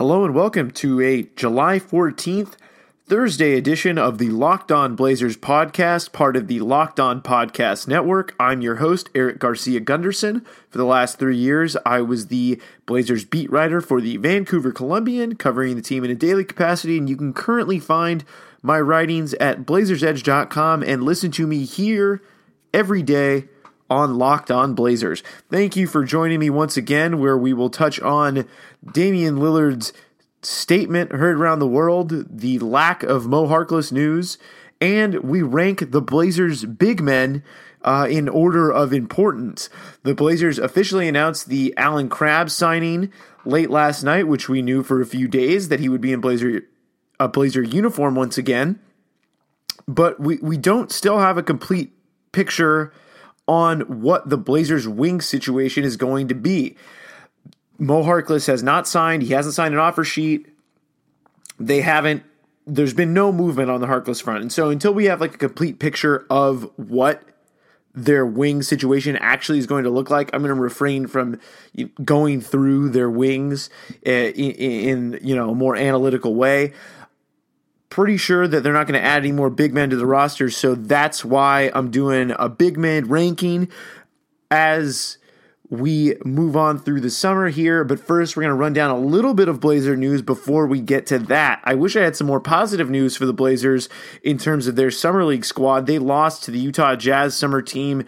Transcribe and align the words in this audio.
Hello 0.00 0.24
and 0.24 0.34
welcome 0.34 0.70
to 0.70 0.98
a 1.02 1.24
July 1.36 1.78
14th, 1.78 2.54
Thursday 3.04 3.52
edition 3.52 3.98
of 3.98 4.16
the 4.16 4.30
Locked 4.30 4.72
On 4.72 4.96
Blazers 4.96 5.36
podcast, 5.36 6.10
part 6.10 6.36
of 6.36 6.48
the 6.48 6.60
Locked 6.60 6.98
On 6.98 7.20
Podcast 7.20 7.86
Network. 7.86 8.34
I'm 8.40 8.62
your 8.62 8.76
host, 8.76 9.10
Erik 9.14 9.38
Garcia 9.38 9.78
Gundersen. 9.78 10.42
For 10.70 10.78
the 10.78 10.86
last 10.86 11.18
three 11.18 11.36
years, 11.36 11.76
I 11.84 12.00
was 12.00 12.28
the 12.28 12.58
Blazers 12.86 13.26
beat 13.26 13.52
writer 13.52 13.82
for 13.82 14.00
the 14.00 14.16
Vancouver 14.16 14.72
Columbian, 14.72 15.34
covering 15.34 15.76
the 15.76 15.82
team 15.82 16.02
in 16.02 16.10
a 16.10 16.14
daily 16.14 16.44
capacity, 16.44 16.96
and 16.96 17.06
you 17.06 17.16
can 17.18 17.34
currently 17.34 17.78
find 17.78 18.24
my 18.62 18.80
writings 18.80 19.34
at 19.34 19.66
blazersedge.com 19.66 20.82
and 20.82 21.02
listen 21.02 21.30
to 21.32 21.46
me 21.46 21.66
here 21.66 22.22
every 22.72 23.02
day 23.02 23.48
on 23.90 24.16
Locked 24.16 24.50
On 24.50 24.74
Blazers. 24.74 25.22
Thank 25.50 25.76
you 25.76 25.86
for 25.86 26.04
joining 26.04 26.38
me 26.38 26.48
once 26.48 26.76
again, 26.76 27.18
where 27.18 27.36
we 27.36 27.52
will 27.52 27.68
touch 27.68 28.00
on 28.00 28.46
Damian 28.92 29.36
Lillard's 29.36 29.92
statement 30.42 31.12
heard 31.12 31.36
around 31.36 31.58
the 31.58 31.66
world, 31.66 32.24
the 32.30 32.58
lack 32.60 33.02
of 33.02 33.26
Mo 33.26 33.46
Harkless 33.46 33.92
news, 33.92 34.38
and 34.80 35.16
we 35.16 35.42
rank 35.42 35.90
the 35.90 36.00
Blazers' 36.00 36.64
big 36.64 37.02
men 37.02 37.42
uh, 37.82 38.06
in 38.08 38.28
order 38.28 38.70
of 38.70 38.92
importance. 38.92 39.68
The 40.02 40.14
Blazers 40.14 40.58
officially 40.58 41.08
announced 41.08 41.48
the 41.48 41.74
Allen 41.76 42.08
Crabbe 42.08 42.48
signing 42.48 43.12
late 43.44 43.70
last 43.70 44.02
night, 44.02 44.28
which 44.28 44.48
we 44.48 44.62
knew 44.62 44.82
for 44.82 45.00
a 45.00 45.06
few 45.06 45.28
days 45.28 45.68
that 45.68 45.80
he 45.80 45.88
would 45.88 46.00
be 46.00 46.12
in 46.12 46.20
Blazer 46.20 46.62
a 47.18 47.28
Blazer 47.28 47.62
uniform 47.62 48.14
once 48.14 48.38
again. 48.38 48.80
But 49.86 50.18
we, 50.18 50.38
we 50.38 50.56
don't 50.56 50.90
still 50.90 51.18
have 51.18 51.36
a 51.36 51.42
complete 51.42 51.92
picture 52.32 52.92
on 53.50 53.80
what 54.00 54.28
the 54.28 54.38
Blazers' 54.38 54.86
wing 54.86 55.20
situation 55.20 55.82
is 55.82 55.96
going 55.96 56.28
to 56.28 56.36
be. 56.36 56.76
Mo 57.78 58.04
Harkless 58.04 58.46
has 58.46 58.62
not 58.62 58.86
signed. 58.86 59.24
He 59.24 59.32
hasn't 59.32 59.56
signed 59.56 59.74
an 59.74 59.80
offer 59.80 60.04
sheet. 60.04 60.46
They 61.58 61.80
haven't. 61.80 62.22
There's 62.64 62.94
been 62.94 63.12
no 63.12 63.32
movement 63.32 63.68
on 63.68 63.80
the 63.80 63.88
Harkless 63.88 64.22
front, 64.22 64.42
and 64.42 64.52
so 64.52 64.70
until 64.70 64.94
we 64.94 65.06
have 65.06 65.20
like 65.20 65.34
a 65.34 65.38
complete 65.38 65.80
picture 65.80 66.24
of 66.30 66.70
what 66.76 67.24
their 67.92 68.24
wing 68.24 68.62
situation 68.62 69.16
actually 69.16 69.58
is 69.58 69.66
going 69.66 69.82
to 69.82 69.90
look 69.90 70.10
like, 70.10 70.30
I'm 70.32 70.42
going 70.42 70.54
to 70.54 70.62
refrain 70.62 71.08
from 71.08 71.40
going 72.04 72.40
through 72.40 72.90
their 72.90 73.10
wings 73.10 73.68
eh, 74.06 74.28
in, 74.28 74.52
in 75.14 75.20
you 75.24 75.34
know 75.34 75.50
a 75.50 75.54
more 75.56 75.74
analytical 75.74 76.36
way. 76.36 76.72
Pretty 77.90 78.16
sure 78.16 78.46
that 78.46 78.62
they're 78.62 78.72
not 78.72 78.86
going 78.86 79.00
to 79.00 79.06
add 79.06 79.18
any 79.18 79.32
more 79.32 79.50
big 79.50 79.74
men 79.74 79.90
to 79.90 79.96
the 79.96 80.06
roster, 80.06 80.48
so 80.48 80.74
that's 80.74 81.24
why 81.24 81.70
I'm 81.74 81.90
doing 81.90 82.32
a 82.38 82.48
big 82.48 82.78
man 82.78 83.08
ranking 83.08 83.68
as 84.50 85.18
we 85.70 86.16
move 86.24 86.56
on 86.56 86.78
through 86.78 87.00
the 87.00 87.10
summer 87.10 87.48
here. 87.48 87.84
But 87.84 88.00
first, 88.00 88.36
we're 88.36 88.42
going 88.42 88.50
to 88.50 88.60
run 88.60 88.72
down 88.72 88.90
a 88.90 88.98
little 88.98 89.34
bit 89.34 89.48
of 89.48 89.60
Blazer 89.60 89.96
news 89.96 90.20
before 90.20 90.66
we 90.66 90.80
get 90.80 91.06
to 91.06 91.18
that. 91.18 91.60
I 91.64 91.74
wish 91.74 91.96
I 91.96 92.02
had 92.02 92.16
some 92.16 92.26
more 92.26 92.40
positive 92.40 92.90
news 92.90 93.16
for 93.16 93.26
the 93.26 93.32
Blazers 93.32 93.88
in 94.22 94.36
terms 94.36 94.66
of 94.66 94.76
their 94.76 94.90
Summer 94.90 95.24
League 95.24 95.44
squad. 95.44 95.86
They 95.86 95.98
lost 95.98 96.42
to 96.44 96.50
the 96.50 96.58
Utah 96.58 96.96
Jazz 96.96 97.36
summer 97.36 97.62
team 97.62 98.04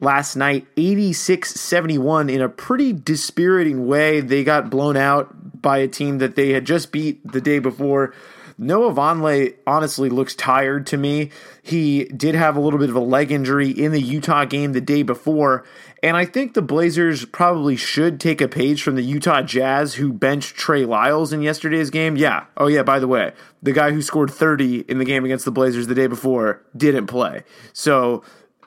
last 0.00 0.36
night 0.36 0.66
86 0.76 1.54
71 1.54 2.28
in 2.28 2.42
a 2.42 2.48
pretty 2.48 2.92
dispiriting 2.92 3.86
way. 3.86 4.20
They 4.20 4.44
got 4.44 4.68
blown 4.68 4.96
out 4.96 5.62
by 5.62 5.78
a 5.78 5.88
team 5.88 6.18
that 6.18 6.36
they 6.36 6.50
had 6.50 6.66
just 6.66 6.92
beat 6.92 7.26
the 7.26 7.40
day 7.40 7.60
before. 7.60 8.14
Noah 8.58 8.92
Vonleh 8.92 9.54
honestly 9.66 10.08
looks 10.08 10.34
tired 10.34 10.86
to 10.86 10.96
me. 10.96 11.30
He 11.62 12.04
did 12.04 12.34
have 12.34 12.56
a 12.56 12.60
little 12.60 12.78
bit 12.78 12.88
of 12.88 12.96
a 12.96 13.00
leg 13.00 13.30
injury 13.30 13.70
in 13.70 13.92
the 13.92 14.00
Utah 14.00 14.44
game 14.44 14.72
the 14.72 14.80
day 14.80 15.02
before, 15.02 15.64
and 16.02 16.16
I 16.16 16.24
think 16.24 16.54
the 16.54 16.62
Blazers 16.62 17.24
probably 17.24 17.76
should 17.76 18.20
take 18.20 18.40
a 18.40 18.48
page 18.48 18.82
from 18.82 18.94
the 18.94 19.02
Utah 19.02 19.42
Jazz, 19.42 19.94
who 19.94 20.12
benched 20.12 20.54
Trey 20.54 20.84
Lyles 20.84 21.32
in 21.32 21.42
yesterday's 21.42 21.90
game. 21.90 22.16
Yeah. 22.16 22.44
Oh, 22.56 22.66
yeah, 22.66 22.82
by 22.82 22.98
the 22.98 23.08
way, 23.08 23.32
the 23.62 23.72
guy 23.72 23.90
who 23.90 24.02
scored 24.02 24.30
30 24.30 24.80
in 24.80 24.98
the 24.98 25.04
game 25.04 25.24
against 25.24 25.44
the 25.44 25.50
Blazers 25.50 25.86
the 25.86 25.94
day 25.94 26.06
before 26.06 26.62
didn't 26.76 27.06
play. 27.06 27.44
So 27.72 28.22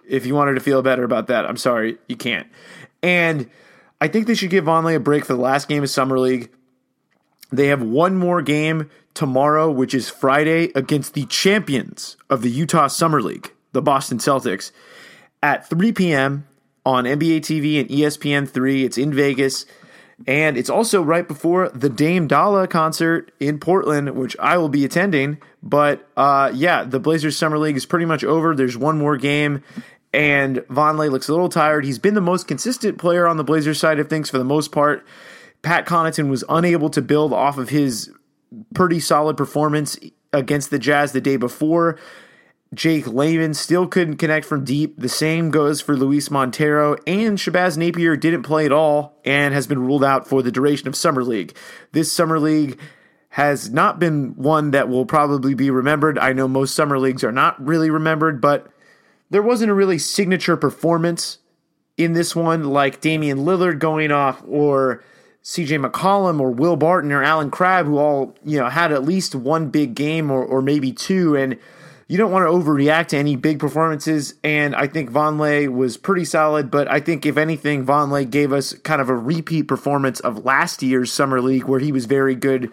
if 0.08 0.26
you 0.26 0.36
wanted 0.36 0.56
to 0.56 0.60
feel 0.60 0.82
better 0.82 1.04
about 1.04 1.28
that, 1.28 1.46
I'm 1.46 1.58
sorry, 1.58 1.98
you 2.08 2.18
can't. 2.18 2.48
And 3.02 3.50
I 4.02 4.08
think 4.08 4.28
they 4.28 4.36
should 4.36 4.50
give 4.50 4.66
Vonleh 4.66 4.96
a 4.96 5.00
break 5.00 5.26
for 5.26 5.34
the 5.34 5.42
last 5.42 5.68
game 5.68 5.84
of 5.84 5.90
Summer 5.90 6.20
League. 6.20 6.52
They 7.52 7.68
have 7.68 7.82
one 7.82 8.16
more 8.16 8.42
game 8.42 8.90
tomorrow, 9.14 9.72
which 9.72 9.94
is 9.94 10.10
Friday, 10.10 10.72
against 10.76 11.14
the 11.14 11.26
champions 11.26 12.16
of 12.30 12.42
the 12.42 12.50
Utah 12.50 12.88
Summer 12.88 13.22
League, 13.22 13.52
the 13.72 13.82
Boston 13.82 14.18
Celtics, 14.18 14.72
at 15.42 15.70
3 15.70 15.92
p.m 15.92 16.46
on 16.86 17.04
NBA 17.04 17.42
TV 17.42 17.80
and 17.80 17.90
ESPN3. 17.90 18.84
It's 18.84 18.98
in 18.98 19.14
Vegas. 19.14 19.66
And 20.28 20.58
it's 20.58 20.70
also 20.70 21.02
right 21.02 21.26
before 21.28 21.70
the 21.70 21.88
Dame 21.88 22.28
Dolla 22.28 22.68
concert 22.68 23.32
in 23.40 23.58
Portland, 23.60 24.16
which 24.16 24.36
I 24.40 24.58
will 24.58 24.68
be 24.68 24.84
attending. 24.84 25.38
But 25.64 26.08
uh, 26.18 26.52
yeah, 26.54 26.84
the 26.84 27.00
Blazers 27.00 27.38
Summer 27.38 27.58
League 27.58 27.78
is 27.78 27.86
pretty 27.86 28.06
much 28.06 28.24
over. 28.24 28.54
There's 28.54 28.78
one 28.78 28.98
more 28.98 29.16
game, 29.16 29.64
and 30.12 30.58
Vonleh 30.70 31.10
looks 31.10 31.30
a 31.30 31.32
little 31.32 31.48
tired. 31.48 31.86
He's 31.86 32.00
been 32.00 32.16
the 32.16 32.22
most 32.22 32.50
consistent 32.50 32.98
player 32.98 33.28
on 33.28 33.38
the 33.38 33.46
Blazers 33.46 33.80
side 33.80 34.00
of 34.00 34.10
things 34.10 34.30
for 34.30 34.38
the 34.38 34.44
most 34.44 34.74
part. 34.74 35.06
Pat 35.62 35.86
Connaughton 35.86 36.30
was 36.30 36.44
unable 36.50 36.90
to 36.90 37.02
build 37.02 37.34
off 37.34 37.58
of 37.58 37.70
his 37.70 38.12
pretty 38.74 39.00
solid 39.00 39.38
performance 39.38 39.98
against 40.34 40.70
the 40.70 40.80
Jazz 40.80 41.12
the 41.12 41.22
day 41.22 41.38
before. 41.38 41.98
Jake 42.74 43.08
Layman 43.08 43.56
still 43.56 43.88
couldn't 43.88 44.18
connect 44.18 44.46
from 44.46 44.64
deep. 44.64 45.00
The 45.00 45.10
same 45.10 45.50
goes 45.50 45.82
for 45.82 45.96
Luis 45.98 46.30
Montero, 46.30 46.98
and 47.08 47.38
Shabazz 47.38 47.78
Napier 47.78 48.16
didn't 48.16 48.44
play 48.44 48.66
at 48.66 48.72
all 48.72 49.20
and 49.26 49.54
has 49.56 49.66
been 49.66 49.80
ruled 49.80 50.04
out 50.04 50.28
for 50.28 50.44
the 50.44 50.52
duration 50.52 50.88
of 50.88 50.96
Summer 50.96 51.24
League. 51.24 51.56
This 51.94 52.12
Summer 52.12 52.40
League 52.40 52.80
has 53.30 53.72
not 53.72 54.00
been 54.00 54.36
one 54.36 54.72
that 54.72 54.88
will 54.88 55.06
probably 55.06 55.56
be 55.56 55.72
remembered. 55.72 56.20
I 56.20 56.34
know 56.34 56.48
most 56.48 56.76
Summer 56.76 57.00
Leagues 57.00 57.24
are 57.24 57.32
not 57.32 57.64
really 57.64 57.90
remembered, 57.90 58.40
but 58.40 58.68
there 59.32 59.44
wasn't 59.44 59.72
a 59.72 59.76
really 59.76 59.98
signature 59.98 60.58
performance 60.58 61.40
in 61.98 62.14
this 62.14 62.36
one 62.36 62.66
like 62.66 63.02
Damian 63.02 63.40
Lillard 63.40 63.80
going 63.80 64.12
off 64.12 64.42
or 64.48 65.04
CJ 65.44 65.86
McCollum 65.86 66.40
or 66.40 66.52
Will 66.52 66.76
Barton 66.76 67.12
or 67.12 67.24
Allen 67.24 67.50
Crabbe, 67.50 67.86
who 67.86 67.98
all, 67.98 68.36
you 68.44 68.60
know, 68.60 68.70
had 68.70 68.92
at 68.92 69.04
least 69.04 69.36
one 69.36 69.70
big 69.70 69.96
game 69.96 70.30
or, 70.30 70.44
or 70.44 70.62
maybe 70.62 70.92
two. 70.92 71.36
And 71.36 71.58
you 72.08 72.18
don't 72.18 72.32
want 72.32 72.44
to 72.44 72.52
overreact 72.52 73.08
to 73.10 73.18
any 73.18 73.36
big 73.36 73.60
performances. 73.60 74.34
And 74.44 74.76
I 74.76 74.88
think 74.88 75.12
Vonleh 75.12 75.70
was 75.70 75.96
pretty 75.96 76.26
solid, 76.26 76.70
but 76.70 76.90
I 76.92 77.00
think 77.00 77.26
if 77.26 77.38
anything, 77.38 77.86
Vonleh 77.86 78.30
gave 78.30 78.52
us 78.52 78.74
kind 78.74 79.00
of 79.00 79.10
a 79.10 79.16
repeat 79.16 79.68
performance 79.68 80.20
of 80.20 80.44
last 80.44 80.84
year's 80.84 81.12
summer 81.12 81.42
league 81.42 81.66
where 81.66 81.80
he 81.80 81.92
was 81.92 82.06
very 82.06 82.36
good 82.36 82.72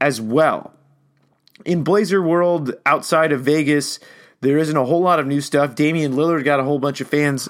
as 0.00 0.20
well. 0.20 0.72
In 1.64 1.82
Blazer 1.82 2.22
World, 2.22 2.74
outside 2.84 3.32
of 3.32 3.40
Vegas, 3.40 3.98
there 4.40 4.58
isn't 4.58 4.76
a 4.76 4.84
whole 4.84 5.00
lot 5.00 5.18
of 5.18 5.26
new 5.26 5.40
stuff. 5.40 5.74
Damian 5.74 6.12
Lillard 6.12 6.44
got 6.44 6.60
a 6.60 6.64
whole 6.64 6.78
bunch 6.78 7.00
of 7.00 7.08
fans 7.08 7.48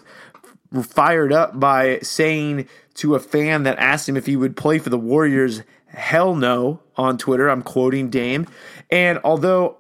fired 0.83 1.33
up 1.33 1.59
by 1.59 1.99
saying 2.01 2.69
to 2.95 3.15
a 3.15 3.21
fan 3.21 3.63
that 3.65 3.79
asked 3.79 4.09
him 4.09 4.17
if 4.17 4.27
he 4.27 4.37
would 4.37 4.57
play 4.57 4.79
for 4.79 4.91
the 4.91 4.99
Warriors, 4.99 5.63
hell 5.87 6.35
no, 6.35 6.81
on 6.97 7.19
Twitter. 7.19 7.49
I'm 7.49 7.63
quoting 7.63 8.11
Dame. 8.11 8.47
And 8.91 9.19
although 9.25 9.79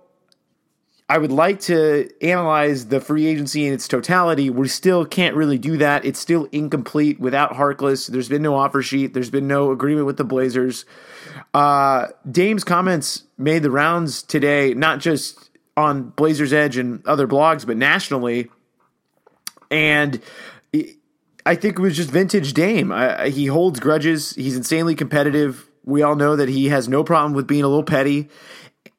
I 1.09 1.19
would 1.19 1.33
like 1.33 1.60
to 1.60 2.09
analyze 2.22 2.87
the 2.87 2.99
free 2.99 3.27
agency 3.27 3.66
in 3.66 3.75
its 3.75 3.87
totality. 3.87 4.49
We 4.49 4.69
still 4.69 5.04
can't 5.04 5.37
really 5.37 5.59
do 5.59 5.77
that. 5.77 6.06
It's 6.06 6.19
still 6.19 6.49
incomplete 6.50 7.21
without 7.21 7.53
Harkless. 7.53 8.06
There's 8.06 8.31
been 8.31 8.41
no 8.41 8.54
offer 8.54 8.81
sheet. 8.81 9.12
There's 9.12 9.28
been 9.28 9.47
no 9.47 9.71
agreement 9.71 10.06
with 10.06 10.16
the 10.16 10.25
Blazers. 10.25 10.87
Uh, 11.53 12.06
Dame's 12.31 12.65
comments 12.65 13.25
made 13.37 13.62
the 13.62 13.71
rounds 13.71 14.22
today, 14.22 14.72
not 14.72 14.99
just 14.99 15.50
on 15.77 16.09
Blazers 16.10 16.54
Edge 16.54 16.78
and 16.78 17.06
other 17.06 17.28
blogs, 17.28 17.66
but 17.66 17.77
nationally. 17.77 18.49
And 19.71 20.22
I 21.47 21.55
think 21.55 21.78
it 21.78 21.82
was 21.82 21.97
just 21.97 22.10
vintage 22.10 22.55
Dame. 22.55 22.91
I, 22.91 23.28
he 23.28 23.47
holds 23.47 23.81
grudges. 23.81 24.34
He's 24.34 24.56
insanely 24.56 24.94
competitive. 24.94 25.69
We 25.84 26.03
all 26.03 26.16
know 26.16 26.37
that 26.37 26.49
he 26.49 26.69
has 26.69 26.88
no 26.88 27.05
problem 27.05 27.34
with 27.34 27.47
being 27.47 27.63
a 27.63 27.69
little 27.69 27.83
petty. 27.83 28.28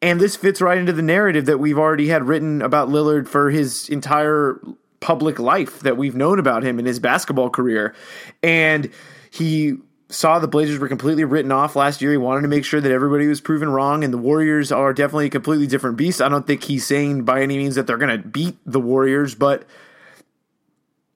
And 0.02 0.20
this 0.20 0.36
fits 0.36 0.62
right 0.62 0.78
into 0.78 0.94
the 0.94 1.02
narrative 1.02 1.46
that 1.46 1.58
we've 1.60 1.80
already 1.80 2.08
had 2.10 2.28
written 2.28 2.62
about 2.62 2.90
Lillard 2.90 3.28
for 3.28 3.50
his 3.50 3.90
entire 3.90 4.62
public 5.00 5.40
life 5.40 5.80
that 5.80 5.98
we've 5.98 6.16
known 6.16 6.38
about 6.40 6.64
him 6.64 6.78
in 6.80 6.86
his 6.86 7.00
basketball 7.00 7.50
career. 7.50 7.96
And 8.44 8.92
he 9.32 9.78
saw 10.10 10.38
the 10.38 10.48
Blazers 10.48 10.80
were 10.80 10.88
completely 10.88 11.24
written 11.24 11.52
off 11.52 11.76
last 11.76 12.02
year. 12.02 12.12
He 12.12 12.18
wanted 12.18 12.44
to 12.44 12.48
make 12.48 12.66
sure 12.66 12.80
that 12.80 12.92
everybody 12.92 13.28
was 13.28 13.42
proven 13.42 13.70
wrong, 13.70 14.04
and 14.04 14.14
the 14.14 14.18
Warriors 14.18 14.72
are 14.72 14.94
definitely 14.94 15.28
a 15.28 15.32
completely 15.32 15.68
different 15.68 15.98
beast. 15.98 16.22
I 16.22 16.30
don't 16.30 16.46
think 16.46 16.64
he's 16.64 16.86
saying 16.86 17.24
by 17.24 17.42
any 17.42 17.58
means 17.58 17.76
that 17.76 17.88
they're 17.88 17.98
going 17.98 18.22
to 18.22 18.28
beat 18.28 18.58
the 18.66 18.80
Warriors, 18.80 19.34
but 19.34 19.66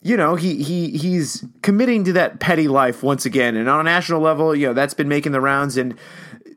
you 0.01 0.15
know 0.15 0.35
he 0.35 0.63
he 0.63 0.97
he's 0.97 1.43
committing 1.61 2.03
to 2.05 2.13
that 2.13 2.39
petty 2.39 2.67
life 2.67 3.03
once 3.03 3.25
again, 3.25 3.55
and 3.55 3.69
on 3.69 3.81
a 3.81 3.83
national 3.83 4.21
level, 4.21 4.55
you 4.55 4.67
know 4.67 4.73
that's 4.73 4.93
been 4.93 5.09
making 5.09 5.31
the 5.31 5.41
rounds. 5.41 5.77
And 5.77 5.97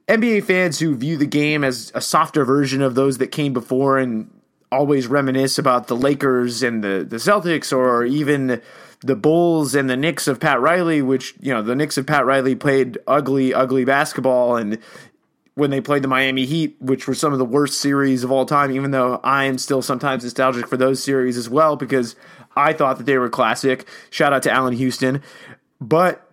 NBA 0.09 0.45
fans 0.45 0.79
who 0.79 0.95
view 0.97 1.17
the 1.17 1.27
game 1.27 1.65
as 1.65 1.93
a 1.95 2.01
softer 2.01 2.45
version 2.45 2.83
of 2.83 2.95
those 2.95 3.19
that 3.19 3.29
came 3.29 3.53
before 3.53 3.99
and 3.99 4.31
always 4.73 5.07
reminisce 5.07 5.59
about 5.59 5.87
the 5.87 5.97
Lakers 5.97 6.63
and 6.63 6.83
the, 6.83 7.07
the 7.09 7.17
Celtics 7.17 7.77
or 7.77 8.05
even 8.05 8.61
the 9.01 9.15
Bulls 9.17 9.75
and 9.75 9.89
the 9.89 9.97
Knicks 9.97 10.27
of 10.27 10.41
Pat 10.41 10.61
Riley, 10.61 11.03
which, 11.03 11.35
you 11.41 11.53
know, 11.53 11.63
the 11.63 11.75
Knicks 11.75 11.99
of 11.99 12.07
Pat 12.07 12.25
Riley 12.25 12.55
played 12.55 12.99
ugly, 13.07 13.53
ugly 13.53 13.85
basketball. 13.85 14.57
And 14.57 14.79
when 15.55 15.71
they 15.71 15.81
played 15.81 16.03
the 16.03 16.09
Miami 16.09 16.47
Heat, 16.47 16.77
which 16.81 17.07
were 17.07 17.15
some 17.15 17.33
of 17.33 17.39
the 17.39 17.45
worst 17.45 17.81
series 17.81 18.25
of 18.25 18.33
all 18.33 18.47
time, 18.47 18.73
even 18.73 18.91
though 18.91 19.21
I 19.23 19.45
am 19.45 19.59
still 19.59 19.83
sometimes 19.83 20.25
nostalgic 20.25 20.67
for 20.67 20.77
those 20.77 21.03
series 21.03 21.37
as 21.37 21.51
well 21.51 21.77
because 21.77 22.17
I 22.57 22.73
thought 22.73 22.99
that 22.99 23.05
they 23.05 23.19
were 23.19 23.29
classic. 23.29 23.87
Shout 24.11 24.33
out 24.33 24.43
to 24.45 24.53
Allan 24.53 24.75
Houston. 24.75 25.23
But 25.81 26.29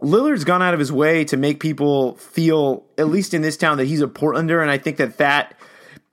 Lillard's 0.00 0.44
gone 0.44 0.62
out 0.62 0.74
of 0.74 0.80
his 0.80 0.92
way 0.92 1.24
to 1.24 1.36
make 1.36 1.60
people 1.60 2.16
feel, 2.16 2.84
at 2.98 3.08
least 3.08 3.34
in 3.34 3.42
this 3.42 3.56
town, 3.56 3.78
that 3.78 3.86
he's 3.86 4.02
a 4.02 4.08
Portlander. 4.08 4.60
And 4.60 4.70
I 4.70 4.78
think 4.78 4.98
that 4.98 5.18
that 5.18 5.56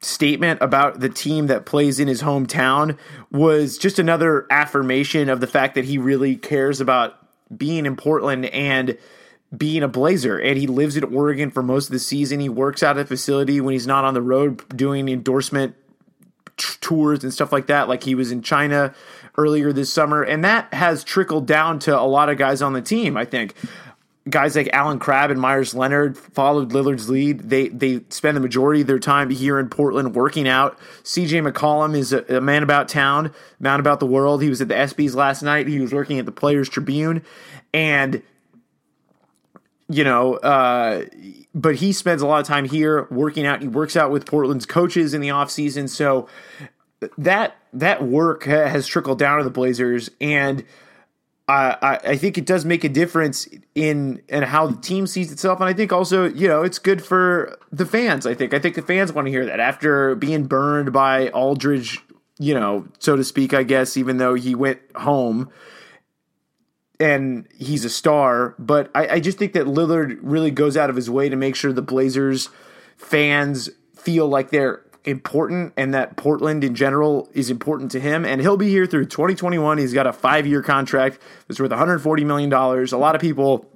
statement 0.01 0.61
about 0.61 0.99
the 0.99 1.09
team 1.09 1.47
that 1.47 1.65
plays 1.65 1.99
in 1.99 2.07
his 2.07 2.21
hometown 2.21 2.97
was 3.31 3.77
just 3.77 3.99
another 3.99 4.45
affirmation 4.49 5.29
of 5.29 5.39
the 5.39 5.47
fact 5.47 5.75
that 5.75 5.85
he 5.85 5.97
really 5.97 6.35
cares 6.35 6.81
about 6.81 7.17
being 7.55 7.85
in 7.85 7.95
Portland 7.95 8.45
and 8.45 8.97
being 9.55 9.83
a 9.83 9.87
Blazer. 9.87 10.37
And 10.39 10.57
he 10.57 10.67
lives 10.67 10.97
in 10.97 11.03
Oregon 11.03 11.51
for 11.51 11.61
most 11.61 11.87
of 11.87 11.91
the 11.91 11.99
season. 11.99 12.39
He 12.39 12.49
works 12.49 12.83
out 12.83 12.97
at 12.97 13.05
a 13.05 13.07
facility 13.07 13.61
when 13.61 13.73
he's 13.73 13.87
not 13.87 14.03
on 14.03 14.13
the 14.13 14.21
road 14.21 14.61
doing 14.75 15.07
endorsement 15.09 15.75
tours 16.81 17.23
and 17.23 17.33
stuff 17.33 17.51
like 17.51 17.67
that, 17.67 17.87
like 17.87 18.03
he 18.03 18.15
was 18.15 18.31
in 18.31 18.41
China 18.41 18.93
earlier 19.37 19.73
this 19.73 19.91
summer. 19.91 20.23
And 20.23 20.43
that 20.43 20.73
has 20.73 21.03
trickled 21.03 21.47
down 21.47 21.79
to 21.79 21.99
a 21.99 22.03
lot 22.03 22.29
of 22.29 22.37
guys 22.37 22.61
on 22.61 22.73
the 22.73 22.81
team, 22.81 23.17
I 23.17 23.25
think 23.25 23.55
guys 24.29 24.55
like 24.55 24.69
Allen 24.71 24.99
Crabbe 24.99 25.31
and 25.31 25.39
Meyers 25.39 25.75
Leonard 25.75 26.17
followed 26.17 26.71
Lillard's 26.71 27.09
lead. 27.09 27.49
They 27.49 27.69
they 27.69 28.01
spend 28.09 28.37
the 28.37 28.41
majority 28.41 28.81
of 28.81 28.87
their 28.87 28.99
time 28.99 29.29
here 29.29 29.59
in 29.59 29.69
Portland 29.69 30.15
working 30.15 30.47
out. 30.47 30.77
CJ 31.03 31.51
McCollum 31.51 31.95
is 31.95 32.13
a, 32.13 32.23
a, 32.37 32.41
man 32.41 32.63
about 32.63 32.87
town, 32.87 33.33
man 33.59 33.79
about 33.79 33.99
the 33.99 34.05
world. 34.05 34.41
He 34.41 34.49
was 34.49 34.61
at 34.61 34.67
the 34.67 34.75
ESPYS 34.75 35.15
last 35.15 35.41
night. 35.41 35.67
He 35.67 35.79
was 35.79 35.93
working 35.93 36.19
at 36.19 36.25
the 36.25 36.31
Players 36.31 36.69
Tribune, 36.69 37.23
and 37.73 38.21
you 39.93 40.03
know, 40.03 40.35
uh, 40.35 41.05
but 41.53 41.75
he 41.75 41.93
spends 41.93 42.21
a 42.21 42.27
lot 42.27 42.39
of 42.39 42.47
time 42.47 42.65
here 42.65 43.07
working 43.11 43.45
out. 43.45 43.61
He 43.61 43.67
works 43.67 43.95
out 43.95 44.11
with 44.11 44.25
Portland's 44.25 44.65
coaches 44.65 45.13
in 45.13 45.21
the 45.21 45.29
off 45.29 45.51
season, 45.51 45.87
so 45.87 46.27
that 47.17 47.55
that 47.73 48.03
work 48.03 48.43
has 48.43 48.87
trickled 48.87 49.19
down 49.19 49.37
to 49.37 49.43
the 49.43 49.49
Blazers 49.49 50.09
and 50.21 50.63
I, 51.47 51.99
I 52.05 52.17
think 52.17 52.37
it 52.37 52.45
does 52.45 52.63
make 52.63 52.83
a 52.85 52.89
difference 52.89 53.47
in 53.75 54.21
in 54.29 54.43
how 54.43 54.67
the 54.67 54.81
team 54.81 55.05
sees 55.07 55.31
itself, 55.31 55.59
and 55.59 55.67
I 55.67 55.73
think 55.73 55.91
also 55.91 56.29
you 56.29 56.47
know 56.47 56.63
it's 56.63 56.79
good 56.79 57.03
for 57.03 57.59
the 57.71 57.85
fans. 57.85 58.25
I 58.25 58.33
think 58.33 58.53
I 58.53 58.59
think 58.59 58.75
the 58.75 58.81
fans 58.81 59.11
want 59.11 59.27
to 59.27 59.31
hear 59.31 59.45
that 59.45 59.59
after 59.59 60.15
being 60.15 60.45
burned 60.45 60.93
by 60.93 61.29
Aldridge, 61.29 61.99
you 62.39 62.53
know, 62.53 62.87
so 62.99 63.17
to 63.17 63.23
speak. 63.25 63.53
I 63.53 63.63
guess 63.63 63.97
even 63.97 64.17
though 64.17 64.35
he 64.35 64.55
went 64.55 64.79
home 64.95 65.49
and 67.03 67.45
he's 67.59 67.83
a 67.83 67.89
star, 67.89 68.55
but 68.57 68.89
I, 68.95 69.15
I 69.15 69.19
just 69.19 69.37
think 69.37 69.51
that 69.53 69.65
Lillard 69.65 70.17
really 70.21 70.51
goes 70.51 70.77
out 70.77 70.89
of 70.89 70.95
his 70.95 71.09
way 71.09 71.27
to 71.27 71.35
make 71.35 71.53
sure 71.53 71.73
the 71.73 71.81
Blazers 71.81 72.47
fans 72.95 73.69
feel 73.93 74.29
like 74.29 74.51
they're 74.51 74.85
important 75.03 75.73
and 75.75 75.93
that 75.93 76.15
Portland 76.15 76.63
in 76.63 76.75
general 76.75 77.29
is 77.33 77.49
important 77.49 77.91
to 77.91 77.99
him. 77.99 78.23
And 78.23 78.39
he'll 78.39 78.55
be 78.55 78.69
here 78.69 78.85
through 78.85 79.07
2021. 79.07 79.79
He's 79.79 79.93
got 79.93 80.07
a 80.07 80.13
five 80.13 80.47
year 80.47 80.61
contract 80.61 81.19
that's 81.49 81.59
worth 81.59 81.71
$140 81.71 82.25
million. 82.25 82.53
A 82.53 82.97
lot 82.97 83.15
of 83.15 83.19
people 83.19 83.69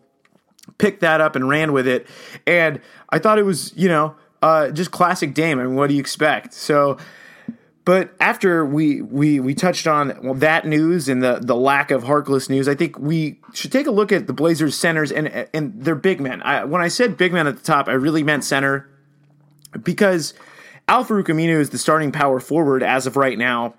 picked 0.78 1.02
that 1.02 1.20
up 1.20 1.36
and 1.36 1.50
ran 1.50 1.74
with 1.74 1.86
it. 1.86 2.08
And 2.46 2.80
I 3.10 3.20
thought 3.20 3.40
it 3.40 3.44
was, 3.44 3.76
you 3.76 3.90
know, 3.90 4.16
uh, 4.42 4.70
just 4.70 4.92
classic 4.92 5.34
Dame. 5.34 5.60
I 5.60 5.64
mean, 5.64 5.76
what 5.76 5.88
do 5.88 5.96
you 5.96 6.00
expect? 6.00 6.54
So, 6.54 6.98
but 7.88 8.14
after 8.20 8.66
we 8.66 9.02
we 9.02 9.40
we 9.40 9.56
touched 9.56 9.88
on 9.88 10.40
that 10.40 10.68
news 10.68 11.08
and 11.08 11.24
the 11.24 11.40
the 11.42 11.56
lack 11.56 11.90
of 11.90 12.04
Harkless 12.04 12.50
news, 12.50 12.68
I 12.68 12.76
think 12.76 13.00
we 13.00 13.40
should 13.54 13.72
take 13.72 13.88
a 13.88 13.92
look 13.92 14.12
at 14.12 14.28
the 14.28 14.34
Blazers 14.34 14.76
centers 14.76 15.10
and 15.10 15.30
and 15.54 15.82
their 15.82 15.96
big 15.96 16.20
men. 16.20 16.42
I, 16.42 16.66
when 16.66 16.82
I 16.82 16.90
said 16.90 17.16
big 17.16 17.32
men 17.32 17.48
at 17.48 17.56
the 17.56 17.64
top, 17.64 17.88
I 17.88 17.94
really 17.94 18.24
meant 18.24 18.44
center 18.44 18.90
because 19.82 20.34
Al-Farouq 20.90 21.28
Aminu 21.28 21.62
is 21.62 21.70
the 21.70 21.78
starting 21.78 22.12
power 22.12 22.42
forward 22.42 22.84
as 22.84 23.08
of 23.08 23.16
right 23.16 23.38
now. 23.38 23.76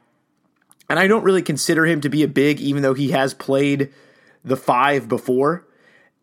And 0.89 0.99
I 0.99 1.07
don't 1.07 1.23
really 1.23 1.43
consider 1.43 1.85
him 1.85 2.01
to 2.01 2.09
be 2.09 2.23
a 2.23 2.29
big, 2.29 2.63
even 2.63 2.81
though 2.81 2.95
he 2.95 3.11
has 3.11 3.35
played 3.35 3.93
the 4.43 4.57
five 4.57 5.07
before. 5.07 5.69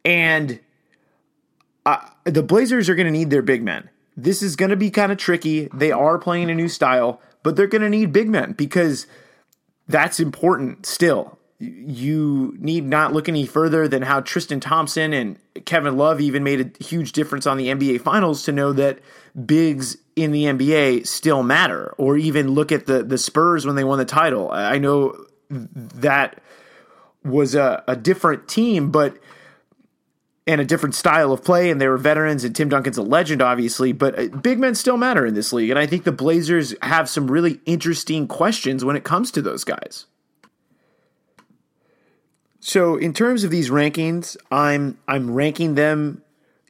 And 0.03 0.59
uh, 1.85 2.03
the 2.23 2.41
Blazers 2.41 2.89
are 2.89 2.95
going 2.95 3.05
to 3.05 3.11
need 3.11 3.29
their 3.29 3.43
big 3.43 3.61
men. 3.61 3.91
This 4.17 4.41
is 4.41 4.55
going 4.55 4.71
to 4.71 4.75
be 4.75 4.89
kind 4.89 5.11
of 5.11 5.19
tricky. 5.19 5.69
They 5.71 5.91
are 5.91 6.17
playing 6.17 6.49
a 6.49 6.55
new 6.55 6.67
style, 6.67 7.21
but 7.45 7.55
they're 7.55 7.67
going 7.67 7.83
to 7.83 7.89
need 7.89 8.11
big 8.11 8.27
men 8.27 8.53
because 8.53 9.05
that's 9.87 10.19
important 10.19 10.83
still. 10.83 11.37
You 11.59 12.55
need 12.57 12.85
not 12.85 13.13
look 13.13 13.29
any 13.29 13.45
further 13.45 13.87
than 13.87 14.01
how 14.01 14.21
Tristan 14.21 14.59
Thompson 14.59 15.13
and 15.13 15.37
Kevin 15.65 15.95
Love 15.95 16.19
even 16.19 16.43
made 16.43 16.59
a 16.59 16.83
huge 16.83 17.11
difference 17.11 17.45
on 17.45 17.57
the 17.57 17.67
NBA 17.67 18.01
Finals 18.01 18.41
to 18.45 18.51
know 18.51 18.73
that 18.73 18.97
bigs 19.45 19.95
in 20.15 20.31
the 20.31 20.45
NBA 20.45 21.05
still 21.05 21.43
matter, 21.43 21.93
or 21.99 22.17
even 22.17 22.49
look 22.49 22.71
at 22.71 22.87
the 22.87 23.03
the 23.03 23.17
Spurs 23.17 23.63
when 23.63 23.75
they 23.75 23.83
won 23.83 23.99
the 23.99 24.05
title. 24.05 24.49
I 24.51 24.79
know 24.79 25.15
that 25.49 26.41
was 27.23 27.53
a, 27.53 27.83
a 27.87 27.95
different 27.95 28.47
team, 28.47 28.89
but 28.89 29.17
and 30.47 30.61
a 30.61 30.65
different 30.65 30.93
style 30.93 31.31
of 31.31 31.43
play, 31.43 31.71
and 31.71 31.81
they 31.81 31.87
were 31.87 31.97
veterans, 31.97 32.43
and 32.43 32.55
Tim 32.55 32.69
Duncan's 32.69 32.97
a 32.97 33.01
legend, 33.01 33.41
obviously, 33.41 33.91
but 33.91 34.17
uh, 34.17 34.27
big 34.27 34.59
men 34.59 34.75
still 34.75 34.97
matter 34.97 35.25
in 35.25 35.33
this 35.33 35.51
league, 35.51 35.69
and 35.69 35.79
I 35.79 35.87
think 35.87 36.03
the 36.03 36.11
Blazers 36.11 36.75
have 36.81 37.09
some 37.09 37.31
really 37.31 37.59
interesting 37.65 38.27
questions 38.27 38.85
when 38.85 38.95
it 38.95 39.03
comes 39.03 39.31
to 39.31 39.41
those 39.41 39.63
guys. 39.63 40.05
So, 42.59 42.95
in 42.95 43.13
terms 43.13 43.43
of 43.43 43.51
these 43.51 43.69
rankings, 43.69 44.37
I'm 44.51 44.97
I'm 45.07 45.31
ranking 45.31 45.75
them 45.75 46.23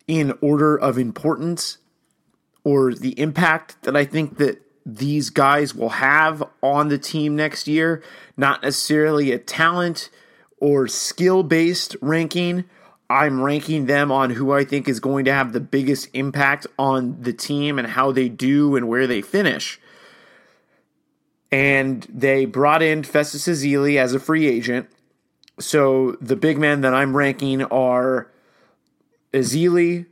in 0.08 0.38
order 0.42 0.78
of 0.78 0.98
importance 0.98 1.78
or 2.64 2.94
the 2.94 3.18
impact 3.20 3.82
that 3.84 3.96
I 3.96 4.04
think 4.04 4.38
that 4.38 4.62
these 4.86 5.30
guys 5.30 5.74
will 5.74 5.90
have 5.90 6.44
on 6.62 6.90
the 6.90 6.98
team 6.98 7.36
next 7.36 7.68
year, 7.68 8.04
not 8.38 8.62
necessarily 8.62 9.32
a 9.32 9.40
talent 9.40 10.10
or 10.60 10.88
skill 10.88 11.44
based 11.44 11.96
ranking. 12.02 12.66
I'm 13.10 13.42
ranking 13.42 13.86
them 13.86 14.12
on 14.12 14.32
who 14.32 14.52
I 14.52 14.64
think 14.66 14.88
is 14.88 15.00
going 15.00 15.26
to 15.26 15.34
have 15.34 15.54
the 15.54 15.60
biggest 15.60 16.10
impact 16.14 16.66
on 16.80 17.22
the 17.22 17.34
team 17.34 17.78
and 17.78 17.88
how 17.88 18.12
they 18.12 18.30
do 18.30 18.76
and 18.76 18.88
where 18.88 19.06
they 19.06 19.22
finish. 19.22 19.80
And 21.52 22.06
they 22.10 22.46
brought 22.46 22.82
in 22.82 23.04
Festus 23.04 23.48
Ezeli 23.48 23.98
as 23.98 24.14
a 24.14 24.20
free 24.20 24.48
agent. 24.48 24.90
So 25.60 26.18
the 26.20 26.36
big 26.36 26.58
men 26.58 26.82
that 26.82 26.94
I'm 26.94 27.16
ranking 27.16 27.64
are 27.64 28.32
Ezeli, 29.32 30.08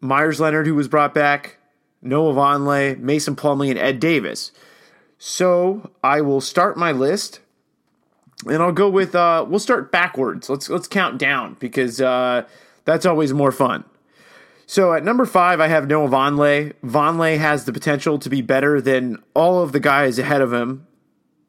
Meyers 0.00 0.38
Leonard, 0.38 0.66
who 0.66 0.74
was 0.74 0.88
brought 0.88 1.14
back, 1.14 1.58
Noah 2.02 2.34
Vonleh, 2.34 2.98
Mason 2.98 3.34
Plumlee, 3.34 3.70
and 3.70 3.78
Ed 3.78 3.98
Davis. 3.98 4.52
So 5.18 5.90
I 6.04 6.20
will 6.20 6.40
start 6.42 6.76
my 6.76 6.92
list, 6.92 7.40
and 8.44 8.62
I'll 8.62 8.72
go 8.72 8.88
with 8.88 9.14
uh, 9.14 9.44
we'll 9.48 9.60
start 9.60 9.90
backwards. 9.90 10.48
Let's 10.48 10.68
let's 10.68 10.88
count 10.88 11.18
down 11.18 11.56
because 11.58 12.00
uh, 12.00 12.44
that's 12.84 13.06
always 13.06 13.32
more 13.32 13.52
fun. 13.52 13.84
So 14.66 14.92
at 14.92 15.04
number 15.04 15.24
five, 15.24 15.60
I 15.60 15.68
have 15.68 15.86
Noah 15.86 16.08
Vonleh. 16.08 16.72
Vonleh 16.84 17.38
has 17.38 17.64
the 17.64 17.72
potential 17.72 18.18
to 18.18 18.28
be 18.28 18.42
better 18.42 18.80
than 18.80 19.22
all 19.32 19.62
of 19.62 19.72
the 19.72 19.80
guys 19.80 20.18
ahead 20.18 20.42
of 20.42 20.52
him, 20.52 20.86